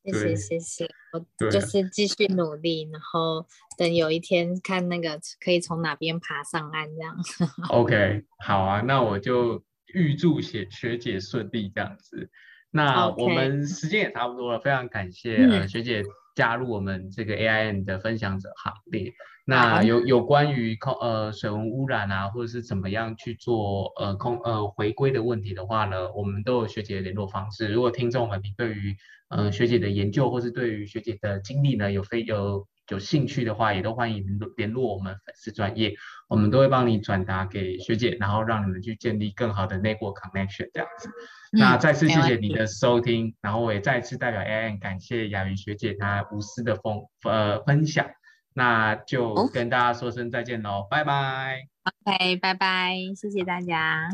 [0.03, 3.45] 谢谢谢谢，我就是继续努力，然后
[3.77, 7.15] 等有一天看那个可以从哪边爬上岸这样。
[7.69, 12.31] OK，好啊，那我就预祝学学姐顺利这样子。
[12.71, 16.01] 那我们时间也差不多了，非常感谢呃学姐
[16.35, 19.11] 加入我们这个 AIN 的分享者行列。
[19.43, 27.67] 那有有关于空呃水文污染啊，或者是怎么样去做呃空呃回归的问题的话呢，我们都有学姐的联络方式。
[27.67, 28.95] 如果听众们你对于
[29.29, 34.25] 呃学姐的研究，或是对于学姐的经历呢有非有有兴趣的话，也都欢迎
[34.57, 35.93] 联络我们粉丝专业，
[36.27, 41.09] 我们都会帮你转达给学姐，然后让你们去建立更好的内部 connection 这样子。
[41.51, 48.05] 那再次谢谢你的收听，然后我也再次代表 AIN 感谢雅云学姐她无私的分呃分享。
[48.53, 51.61] 那就跟大家说声再见喽，拜拜。
[52.05, 54.09] OK，拜拜，谢谢大家。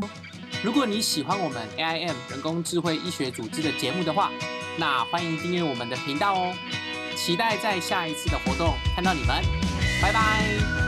[0.63, 4.31] 如果你喜欢我们 AIM 人工智慧医学组织的节目的话，
[4.77, 6.53] 那欢迎订阅我们的频道哦。
[7.17, 9.43] 期待在下一次的活动看到你们，
[10.01, 10.86] 拜拜。